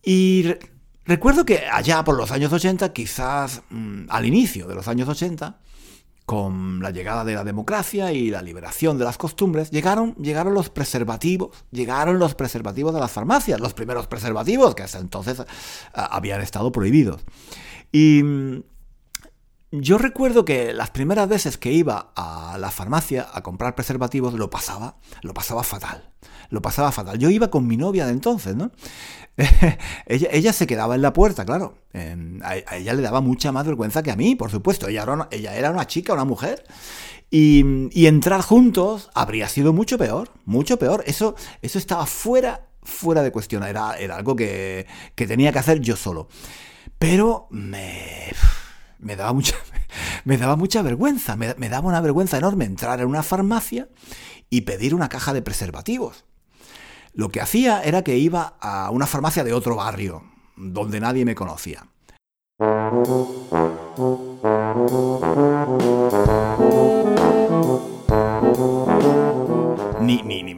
Y 0.02 0.54
recuerdo 1.06 1.46
que 1.46 1.66
allá 1.66 2.04
por 2.04 2.14
los 2.14 2.32
años 2.32 2.52
80, 2.52 2.92
quizás 2.92 3.62
mm, 3.70 4.04
al 4.10 4.26
inicio 4.26 4.66
de 4.66 4.74
los 4.74 4.86
años 4.86 5.08
80, 5.08 5.58
con 6.26 6.82
la 6.82 6.90
llegada 6.90 7.24
de 7.24 7.34
la 7.34 7.44
democracia 7.44 8.12
y 8.12 8.30
la 8.30 8.42
liberación 8.42 8.98
de 8.98 9.04
las 9.04 9.16
costumbres, 9.16 9.70
llegaron, 9.70 10.16
llegaron 10.16 10.54
los 10.54 10.70
preservativos, 10.70 11.56
llegaron 11.70 12.18
los 12.18 12.34
preservativos 12.34 12.92
de 12.92 13.00
las 13.00 13.12
farmacias, 13.12 13.60
los 13.60 13.74
primeros 13.74 14.08
preservativos 14.08 14.74
que 14.74 14.82
hasta 14.82 14.98
entonces 14.98 15.40
ah, 15.94 16.08
habían 16.10 16.40
estado 16.40 16.72
prohibidos. 16.72 17.22
Y 17.92 18.22
mm, 18.24 18.62
yo 19.70 19.98
recuerdo 19.98 20.44
que 20.44 20.72
las 20.72 20.90
primeras 20.90 21.28
veces 21.28 21.58
que 21.58 21.72
iba 21.72 22.12
a 22.16 22.58
la 22.58 22.72
farmacia 22.72 23.28
a 23.32 23.42
comprar 23.42 23.76
preservativos 23.76 24.34
lo 24.34 24.50
pasaba, 24.50 24.96
lo 25.22 25.32
pasaba 25.32 25.62
fatal 25.62 26.12
lo 26.50 26.62
pasaba 26.62 26.92
fatal. 26.92 27.18
Yo 27.18 27.30
iba 27.30 27.48
con 27.48 27.66
mi 27.66 27.76
novia 27.76 28.06
de 28.06 28.12
entonces, 28.12 28.56
¿no? 28.56 28.70
ella, 30.06 30.28
ella, 30.32 30.52
se 30.52 30.66
quedaba 30.66 30.94
en 30.94 31.02
la 31.02 31.12
puerta, 31.12 31.44
claro. 31.44 31.74
a, 32.42 32.76
ella 32.76 32.94
le 32.94 33.02
daba 33.02 33.20
mucha 33.20 33.52
más 33.52 33.66
vergüenza 33.66 34.02
que 34.02 34.10
a 34.10 34.16
mí, 34.16 34.34
por 34.34 34.50
supuesto. 34.50 34.88
Ella 34.88 35.02
era 35.02 35.12
una, 35.12 35.28
ella 35.30 35.54
era 35.54 35.70
una 35.70 35.86
chica, 35.86 36.14
una 36.14 36.24
mujer. 36.24 36.64
Y, 37.30 38.06
entrar 38.06 38.40
juntos 38.40 39.10
habría 39.14 39.48
sido 39.48 39.72
mucho 39.72 39.98
peor, 39.98 40.30
mucho 40.44 40.78
peor. 40.78 41.02
Eso, 41.06 41.34
eso 41.60 41.78
estaba 41.78 42.06
fuera, 42.06 42.68
fuera 42.82 43.22
de 43.22 43.32
cuestión. 43.32 43.62
Era, 43.64 43.98
era 43.98 44.16
algo 44.16 44.36
que, 44.36 44.86
que 45.14 45.26
tenía 45.26 45.52
que 45.52 45.58
hacer 45.58 45.80
yo 45.80 45.96
solo. 45.96 46.28
Pero 46.98 47.48
me, 47.50 48.32
me 48.98 49.16
daba 49.16 49.32
mucha, 49.32 49.54
me 50.24 50.38
daba 50.38 50.56
mucha 50.56 50.82
vergüenza, 50.82 51.36
me, 51.36 51.54
me, 51.54 51.68
daba 51.68 51.88
una 51.88 52.00
vergüenza 52.00 52.38
enorme 52.38 52.64
entrar 52.64 53.00
en 53.00 53.06
una 53.06 53.22
farmacia 53.22 53.88
y 54.48 54.62
pedir 54.62 54.94
una 54.94 55.08
caja 55.08 55.34
de 55.34 55.42
preservativos. 55.42 56.24
Lo 57.16 57.30
que 57.30 57.40
hacía 57.40 57.82
era 57.82 58.02
que 58.02 58.18
iba 58.18 58.58
a 58.60 58.90
una 58.90 59.06
farmacia 59.06 59.42
de 59.42 59.54
otro 59.54 59.76
barrio, 59.76 60.22
donde 60.54 61.00
nadie 61.00 61.24
me 61.24 61.34
conocía. 61.34 61.86
Ni, 70.02 70.22
ni, 70.22 70.42
ni, 70.42 70.54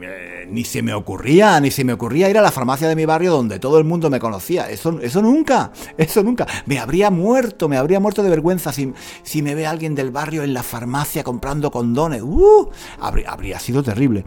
ni, 0.49 0.65
se 0.65 0.81
me 0.81 0.93
ocurría, 0.93 1.61
ni 1.61 1.71
se 1.71 1.85
me 1.85 1.93
ocurría 1.93 2.29
ir 2.29 2.37
a 2.37 2.41
la 2.41 2.51
farmacia 2.51 2.89
de 2.89 2.95
mi 2.97 3.05
barrio 3.05 3.31
donde 3.31 3.59
todo 3.59 3.77
el 3.77 3.85
mundo 3.85 4.09
me 4.09 4.19
conocía. 4.19 4.69
Eso, 4.69 4.99
eso 4.99 5.21
nunca, 5.21 5.71
eso 5.97 6.23
nunca. 6.23 6.45
Me 6.65 6.77
habría 6.77 7.09
muerto, 7.09 7.69
me 7.69 7.77
habría 7.77 8.01
muerto 8.01 8.21
de 8.21 8.31
vergüenza 8.31 8.73
si, 8.73 8.93
si 9.23 9.41
me 9.41 9.55
ve 9.55 9.65
alguien 9.65 9.95
del 9.95 10.11
barrio 10.11 10.43
en 10.43 10.53
la 10.53 10.63
farmacia 10.63 11.23
comprando 11.23 11.71
condones. 11.71 12.21
¡Uh! 12.21 12.69
habría, 12.99 13.29
habría 13.29 13.59
sido 13.59 13.81
terrible. 13.81 14.25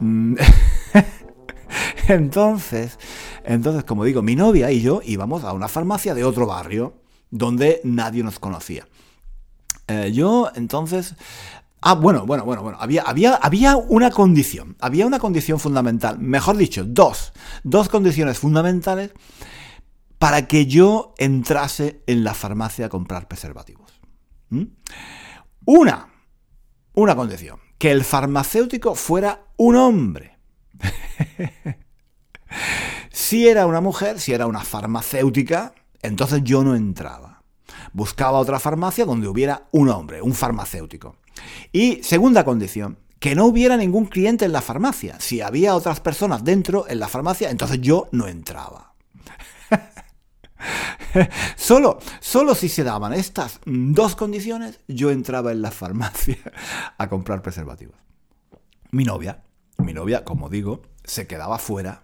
Entonces, 2.08 2.98
entonces, 3.44 3.84
como 3.84 4.04
digo, 4.04 4.22
mi 4.22 4.36
novia 4.36 4.70
y 4.70 4.82
yo 4.82 5.00
íbamos 5.04 5.44
a 5.44 5.52
una 5.52 5.68
farmacia 5.68 6.14
de 6.14 6.24
otro 6.24 6.46
barrio 6.46 6.94
donde 7.30 7.80
nadie 7.84 8.22
nos 8.22 8.38
conocía. 8.38 8.86
Eh, 9.88 10.12
yo 10.12 10.50
entonces 10.54 11.16
Ah, 11.84 11.94
bueno, 11.94 12.24
bueno, 12.24 12.44
bueno, 12.44 12.62
bueno. 12.62 12.78
Había, 12.80 13.02
había, 13.02 13.34
había 13.34 13.76
una 13.76 14.10
condición. 14.12 14.76
Había 14.78 15.04
una 15.04 15.18
condición 15.18 15.58
fundamental. 15.58 16.16
Mejor 16.20 16.56
dicho, 16.56 16.84
dos. 16.84 17.32
Dos 17.64 17.88
condiciones 17.88 18.38
fundamentales 18.38 19.10
para 20.18 20.46
que 20.46 20.66
yo 20.66 21.12
entrase 21.18 22.04
en 22.06 22.22
la 22.22 22.34
farmacia 22.34 22.86
a 22.86 22.88
comprar 22.88 23.26
preservativos. 23.26 24.00
Una. 25.64 26.08
Una 26.94 27.16
condición. 27.16 27.58
Que 27.78 27.90
el 27.90 28.04
farmacéutico 28.04 28.94
fuera 28.94 29.46
un 29.56 29.74
hombre. 29.74 30.31
si 33.10 33.48
era 33.48 33.66
una 33.66 33.80
mujer, 33.80 34.20
si 34.20 34.32
era 34.32 34.46
una 34.46 34.60
farmacéutica, 34.60 35.74
entonces 36.02 36.42
yo 36.44 36.64
no 36.64 36.74
entraba. 36.74 37.42
Buscaba 37.92 38.38
otra 38.38 38.58
farmacia 38.58 39.04
donde 39.04 39.28
hubiera 39.28 39.68
un 39.72 39.88
hombre, 39.88 40.22
un 40.22 40.34
farmacéutico. 40.34 41.16
Y 41.72 42.02
segunda 42.02 42.44
condición, 42.44 42.98
que 43.18 43.34
no 43.34 43.46
hubiera 43.46 43.76
ningún 43.76 44.06
cliente 44.06 44.44
en 44.44 44.52
la 44.52 44.62
farmacia. 44.62 45.20
Si 45.20 45.40
había 45.40 45.76
otras 45.76 46.00
personas 46.00 46.42
dentro 46.42 46.86
en 46.88 46.98
la 46.98 47.08
farmacia, 47.08 47.50
entonces 47.50 47.80
yo 47.80 48.08
no 48.12 48.26
entraba. 48.26 48.94
solo, 51.56 51.98
solo 52.20 52.54
si 52.54 52.68
se 52.68 52.84
daban 52.84 53.12
estas 53.12 53.60
dos 53.64 54.16
condiciones, 54.16 54.80
yo 54.88 55.10
entraba 55.10 55.52
en 55.52 55.62
la 55.62 55.70
farmacia 55.70 56.38
a 56.98 57.08
comprar 57.08 57.42
preservativos. 57.42 57.96
Mi 58.90 59.04
novia, 59.04 59.42
mi 59.82 59.92
novia, 59.92 60.24
como 60.24 60.48
digo, 60.48 60.82
se 61.04 61.26
quedaba 61.26 61.58
fuera 61.58 62.02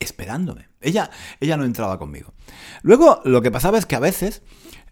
esperándome. 0.00 0.68
Ella, 0.80 1.10
ella 1.40 1.56
no 1.56 1.64
entraba 1.64 1.98
conmigo. 1.98 2.32
Luego, 2.82 3.20
lo 3.24 3.42
que 3.42 3.50
pasaba 3.50 3.78
es 3.78 3.86
que 3.86 3.96
a 3.96 4.00
veces, 4.00 4.42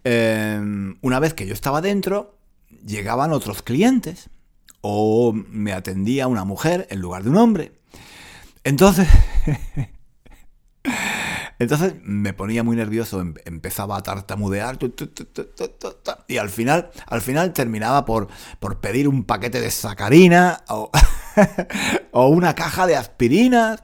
em, 0.04 0.96
una 1.02 1.18
vez 1.20 1.34
que 1.34 1.46
yo 1.46 1.52
estaba 1.52 1.80
dentro, 1.80 2.38
llegaban 2.84 3.32
otros 3.32 3.62
clientes 3.62 4.30
o 4.80 5.32
me 5.32 5.72
atendía 5.72 6.28
una 6.28 6.44
mujer 6.44 6.86
en 6.90 7.00
lugar 7.00 7.24
de 7.24 7.30
un 7.30 7.36
hombre. 7.36 7.72
Entonces, 8.64 9.08
entonces 11.60 11.94
me 12.02 12.32
ponía 12.32 12.64
muy 12.64 12.74
nervioso, 12.74 13.20
em, 13.20 13.34
empezaba 13.44 13.98
a 13.98 14.02
tartamudear 14.02 14.78
y 16.26 16.38
al 16.38 16.48
final, 16.48 16.90
al 17.06 17.20
final 17.20 17.52
terminaba 17.52 18.06
por, 18.06 18.28
por 18.58 18.80
pedir 18.80 19.06
un 19.06 19.24
paquete 19.24 19.60
de 19.60 19.70
sacarina 19.70 20.64
o, 20.68 20.90
o 22.12 22.28
una 22.28 22.54
caja 22.54 22.86
de 22.86 22.96
aspirinas. 22.96 23.82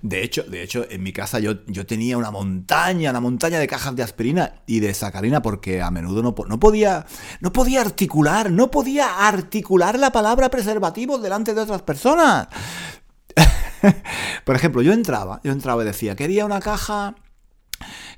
De 0.00 0.24
hecho, 0.24 0.42
de 0.44 0.62
hecho, 0.62 0.86
en 0.88 1.02
mi 1.02 1.12
casa 1.12 1.38
yo, 1.38 1.66
yo 1.66 1.84
tenía 1.84 2.16
una 2.16 2.30
montaña, 2.30 3.10
una 3.10 3.20
montaña 3.20 3.58
de 3.58 3.66
cajas 3.66 3.94
de 3.94 4.02
aspirina 4.02 4.62
y 4.66 4.80
de 4.80 4.94
sacarina 4.94 5.42
porque 5.42 5.82
a 5.82 5.90
menudo 5.90 6.22
no, 6.22 6.34
no 6.48 6.58
podía, 6.58 7.04
no 7.40 7.52
podía 7.52 7.82
articular, 7.82 8.50
no 8.50 8.70
podía 8.70 9.28
articular 9.28 9.98
la 9.98 10.12
palabra 10.12 10.48
preservativo 10.48 11.18
delante 11.18 11.52
de 11.52 11.60
otras 11.60 11.82
personas. 11.82 12.48
Por 14.44 14.56
ejemplo, 14.56 14.82
yo 14.82 14.92
entraba, 14.92 15.40
yo 15.44 15.52
entraba 15.52 15.82
y 15.82 15.86
decía, 15.86 16.16
quería 16.16 16.44
una 16.44 16.60
caja, 16.60 17.14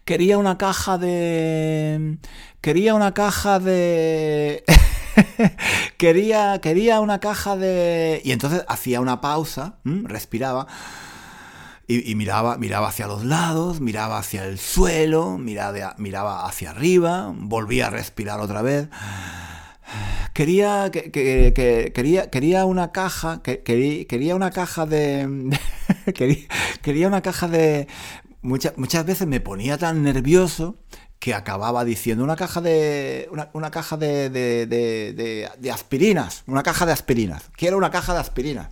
quería 0.04 0.38
una 0.38 0.58
caja 0.58 0.98
de, 0.98 2.18
quería 2.60 2.94
una 2.94 3.14
caja 3.14 3.58
de... 3.58 4.64
quería, 5.98 6.60
quería 6.60 7.00
una 7.00 7.20
caja 7.20 7.56
de... 7.56 8.22
Y 8.24 8.32
entonces 8.32 8.64
hacía 8.68 9.00
una 9.00 9.20
pausa, 9.20 9.78
respiraba 9.84 10.66
y, 11.90 12.14
miraba, 12.14 12.56
miraba 12.56 12.88
hacia 12.88 13.08
los 13.08 13.24
lados, 13.24 13.80
miraba 13.80 14.18
hacia 14.18 14.44
el 14.44 14.60
suelo, 14.60 15.38
miraba, 15.38 15.94
miraba 15.98 16.46
hacia 16.46 16.70
arriba, 16.70 17.32
volvía 17.34 17.88
a 17.88 17.90
respirar 17.90 18.38
otra 18.38 18.62
vez. 18.62 18.88
Quería, 20.32 20.90
que, 20.90 21.10
quería, 21.92 22.30
quería 22.30 22.64
una 22.64 22.92
caja, 22.92 23.42
quería 23.42 24.36
una 24.36 24.50
caja 24.50 24.86
de... 24.86 25.58
quería, 26.82 27.08
una 27.08 27.22
caja 27.22 27.48
de... 27.48 27.88
Muchas, 28.42 28.78
muchas 28.78 29.04
veces 29.04 29.26
me 29.26 29.40
ponía 29.40 29.76
tan 29.76 30.02
nervioso 30.02 30.78
que 31.20 31.34
acababa 31.34 31.84
diciendo 31.84 32.24
una 32.24 32.34
caja 32.34 32.62
de. 32.62 33.28
Una, 33.52 33.70
caja 33.70 33.98
de, 33.98 34.30
de, 34.30 35.70
aspirinas. 35.70 36.42
Una 36.46 36.62
caja 36.62 36.86
de 36.86 36.92
aspirinas. 36.92 37.50
Quiero 37.56 37.76
una 37.76 37.90
caja 37.90 38.14
de 38.14 38.20
aspirinas. 38.20 38.68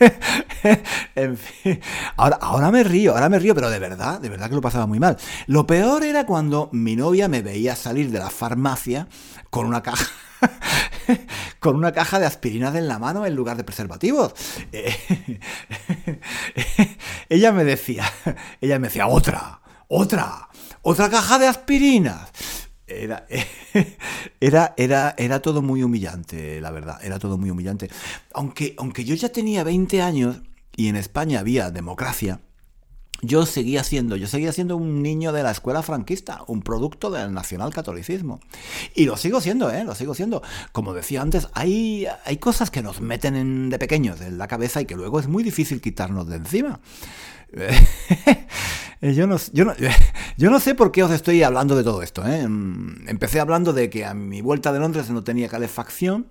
en 1.14 1.36
fin. 1.36 1.80
Ahora, 2.16 2.38
ahora 2.40 2.70
me 2.70 2.82
río, 2.82 3.12
ahora 3.12 3.28
me 3.28 3.38
río, 3.38 3.54
pero 3.54 3.68
de 3.68 3.78
verdad, 3.78 4.20
de 4.20 4.30
verdad 4.30 4.48
que 4.48 4.54
lo 4.54 4.62
pasaba 4.62 4.86
muy 4.86 4.98
mal. 4.98 5.18
Lo 5.46 5.66
peor 5.66 6.02
era 6.02 6.24
cuando 6.24 6.70
mi 6.72 6.96
novia 6.96 7.28
me 7.28 7.42
veía 7.42 7.76
salir 7.76 8.10
de 8.10 8.18
la 8.18 8.30
farmacia 8.30 9.06
con 9.50 9.66
una 9.66 9.82
caja. 9.82 10.06
con 11.60 11.76
una 11.76 11.92
caja 11.92 12.18
de 12.18 12.26
aspirinas 12.26 12.74
en 12.74 12.88
la 12.88 12.98
mano 12.98 13.26
en 13.26 13.34
lugar 13.34 13.56
de 13.56 13.64
preservativos. 13.64 14.34
ella 17.28 17.52
me 17.52 17.64
decía, 17.64 18.04
ella 18.60 18.78
me 18.78 18.88
decía, 18.88 19.06
otra, 19.06 19.60
otra, 19.88 20.48
otra 20.82 21.10
caja 21.10 21.38
de 21.38 21.46
aspirinas. 21.46 22.30
Era, 22.86 23.26
era, 24.40 24.74
era, 24.76 25.14
era 25.16 25.40
todo 25.40 25.62
muy 25.62 25.82
humillante, 25.82 26.60
la 26.60 26.70
verdad, 26.70 26.98
era 27.02 27.18
todo 27.18 27.38
muy 27.38 27.50
humillante. 27.50 27.90
Aunque, 28.34 28.74
aunque 28.78 29.04
yo 29.04 29.14
ya 29.14 29.30
tenía 29.30 29.64
20 29.64 30.02
años 30.02 30.42
y 30.76 30.88
en 30.88 30.96
España 30.96 31.40
había 31.40 31.70
democracia, 31.70 32.40
yo 33.22 33.46
seguía 33.46 33.84
siendo, 33.84 34.16
yo 34.16 34.26
seguía 34.26 34.52
siendo 34.52 34.76
un 34.76 35.00
niño 35.00 35.32
de 35.32 35.44
la 35.44 35.52
escuela 35.52 35.82
franquista, 35.82 36.42
un 36.48 36.60
producto 36.60 37.08
del 37.08 37.32
nacionalcatolicismo. 37.32 38.40
Y 38.96 39.04
lo 39.04 39.16
sigo 39.16 39.40
siendo, 39.40 39.70
¿eh? 39.70 39.84
Lo 39.84 39.94
sigo 39.94 40.12
siendo. 40.14 40.42
Como 40.72 40.92
decía 40.92 41.22
antes, 41.22 41.48
hay, 41.54 42.06
hay 42.24 42.36
cosas 42.38 42.72
que 42.72 42.82
nos 42.82 43.00
meten 43.00 43.70
de 43.70 43.78
pequeños 43.78 44.20
en 44.20 44.38
la 44.38 44.48
cabeza 44.48 44.80
y 44.80 44.86
que 44.86 44.96
luego 44.96 45.20
es 45.20 45.28
muy 45.28 45.44
difícil 45.44 45.80
quitarnos 45.80 46.28
de 46.28 46.36
encima. 46.36 46.80
yo, 49.00 49.26
no, 49.28 49.36
yo, 49.52 49.64
no, 49.66 49.74
yo 50.36 50.50
no 50.50 50.58
sé 50.58 50.74
por 50.74 50.90
qué 50.90 51.04
os 51.04 51.12
estoy 51.12 51.44
hablando 51.44 51.76
de 51.76 51.84
todo 51.84 52.02
esto. 52.02 52.26
¿eh? 52.26 52.40
Empecé 52.42 53.38
hablando 53.38 53.72
de 53.72 53.88
que 53.88 54.04
a 54.04 54.14
mi 54.14 54.40
vuelta 54.40 54.72
de 54.72 54.80
Londres 54.80 55.10
no 55.10 55.22
tenía 55.22 55.48
calefacción 55.48 56.26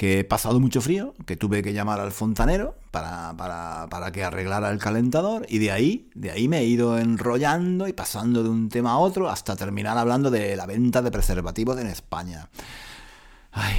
que 0.00 0.20
he 0.20 0.24
pasado 0.24 0.60
mucho 0.60 0.80
frío, 0.80 1.12
que 1.26 1.36
tuve 1.36 1.62
que 1.62 1.74
llamar 1.74 2.00
al 2.00 2.10
fontanero 2.10 2.74
para, 2.90 3.36
para, 3.36 4.12
que 4.12 4.24
arreglara 4.24 4.70
el 4.70 4.78
calentador 4.78 5.44
y 5.46 5.58
de 5.58 5.72
ahí, 5.72 6.08
de 6.14 6.30
ahí 6.30 6.48
me 6.48 6.60
he 6.60 6.64
ido 6.64 6.98
enrollando 6.98 7.86
y 7.86 7.92
pasando 7.92 8.42
de 8.42 8.48
un 8.48 8.70
tema 8.70 8.92
a 8.92 8.96
otro 8.96 9.28
hasta 9.28 9.56
terminar 9.56 9.98
hablando 9.98 10.30
de 10.30 10.56
la 10.56 10.64
venta 10.64 11.02
de 11.02 11.10
preservativos 11.10 11.78
en 11.78 11.86
España. 11.86 12.48
Ay, 13.52 13.76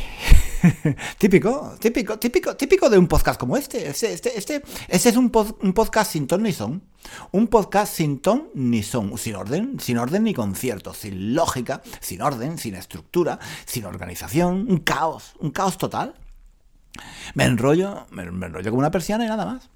típico, 1.18 1.76
típico, 1.80 2.20
típico, 2.20 2.56
típico 2.56 2.90
de 2.90 2.98
un 2.98 3.08
podcast 3.08 3.40
como 3.40 3.58
este. 3.58 3.90
Este, 3.90 4.14
este, 4.14 4.38
este, 4.38 4.64
este 4.88 5.10
es 5.10 5.18
un, 5.18 5.32
un, 5.62 5.74
podcast 5.74 6.12
sin 6.12 6.28
ton 6.28 6.44
ni 6.44 6.54
son. 6.54 6.84
Un 7.32 7.48
podcast 7.48 7.94
sin 7.94 8.20
ton 8.20 8.50
ni 8.54 8.84
son. 8.84 9.18
Sin 9.18 9.36
orden, 9.36 9.80
sin 9.80 9.98
orden 9.98 10.24
ni 10.24 10.34
concierto. 10.34 10.94
Sin 10.94 11.34
lógica, 11.34 11.82
sin 12.00 12.22
orden, 12.22 12.58
sin 12.58 12.76
estructura, 12.76 13.40
sin 13.66 13.86
organización. 13.86 14.66
Un 14.70 14.80
caos, 14.80 15.34
un 15.40 15.52
caos 15.52 15.78
total. 15.78 16.16
Me 17.34 17.46
enrollo, 17.46 18.06
me, 18.12 18.30
me 18.30 18.48
enrollo 18.48 18.70
como 18.70 18.80
una 18.80 18.92
persiana 18.92 19.26
y 19.26 19.28
nada 19.28 19.46
más. 19.46 19.70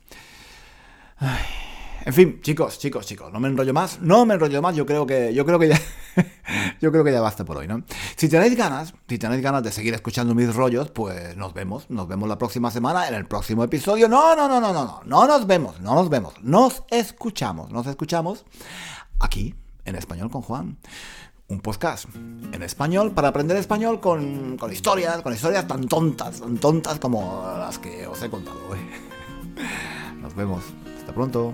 Ay. 1.18 1.75
En 2.06 2.14
fin, 2.14 2.40
chicos, 2.42 2.78
chicos, 2.78 3.08
chicos, 3.08 3.34
no 3.34 3.40
me 3.40 3.48
enrollo 3.48 3.74
más, 3.74 4.00
no 4.00 4.28
me 4.28 4.36
enrollo 4.36 4.62
más, 4.62 4.76
yo 4.76 4.86
creo 4.86 5.08
que, 5.08 5.34
yo 5.34 5.44
creo 5.44 5.58
que 5.58 5.70
ya, 5.70 5.82
yo 6.82 6.92
creo 6.92 7.04
que 7.04 7.12
ya 7.12 7.20
basta 7.20 7.44
por 7.44 7.58
hoy, 7.58 7.68
¿no? 7.68 7.82
Si 8.16 8.30
tenéis 8.30 8.56
ganas, 8.56 8.94
si 9.10 9.18
tenéis 9.18 9.42
ganas 9.42 9.64
de 9.64 9.72
seguir 9.72 9.96
escuchando 9.96 10.36
mis 10.36 10.54
rollos, 10.54 10.92
pues 10.92 11.36
nos 11.36 11.56
vemos, 11.56 11.90
nos 11.90 12.08
vemos 12.08 12.30
la 12.30 12.38
próxima 12.38 12.70
semana 12.70 13.08
en 13.08 13.16
el 13.16 13.26
próximo 13.26 13.64
episodio. 13.64 14.08
No, 14.08 14.36
no, 14.36 14.48
no, 14.48 14.62
no, 14.62 14.72
no, 14.72 14.86
no, 14.86 15.02
no 15.04 15.28
nos 15.28 15.48
vemos, 15.48 15.82
no 15.82 15.96
nos 15.96 16.08
vemos, 16.10 16.36
nos 16.44 16.84
escuchamos, 16.92 17.72
nos 17.72 17.88
escuchamos 17.88 18.46
aquí 19.20 19.56
en 19.84 19.96
español 19.96 20.30
con 20.30 20.44
Juan 20.44 20.78
un 21.48 21.60
podcast 21.60 22.06
en 22.16 22.62
español 22.62 23.12
para 23.12 23.30
aprender 23.30 23.58
español 23.58 24.00
con, 24.00 24.58
con, 24.58 24.72
historias, 24.72 25.22
con 25.22 25.34
historias 25.34 25.68
tan 25.68 25.88
tontas, 25.88 26.40
tan 26.40 26.58
tontas 26.58 27.00
como 27.00 27.44
las 27.58 27.80
que 27.80 28.06
os 28.06 28.22
he 28.22 28.30
contado 28.30 28.60
hoy. 28.70 28.80
Nos 30.22 30.36
vemos. 30.36 30.64
Hasta 30.98 31.14
pronto. 31.14 31.54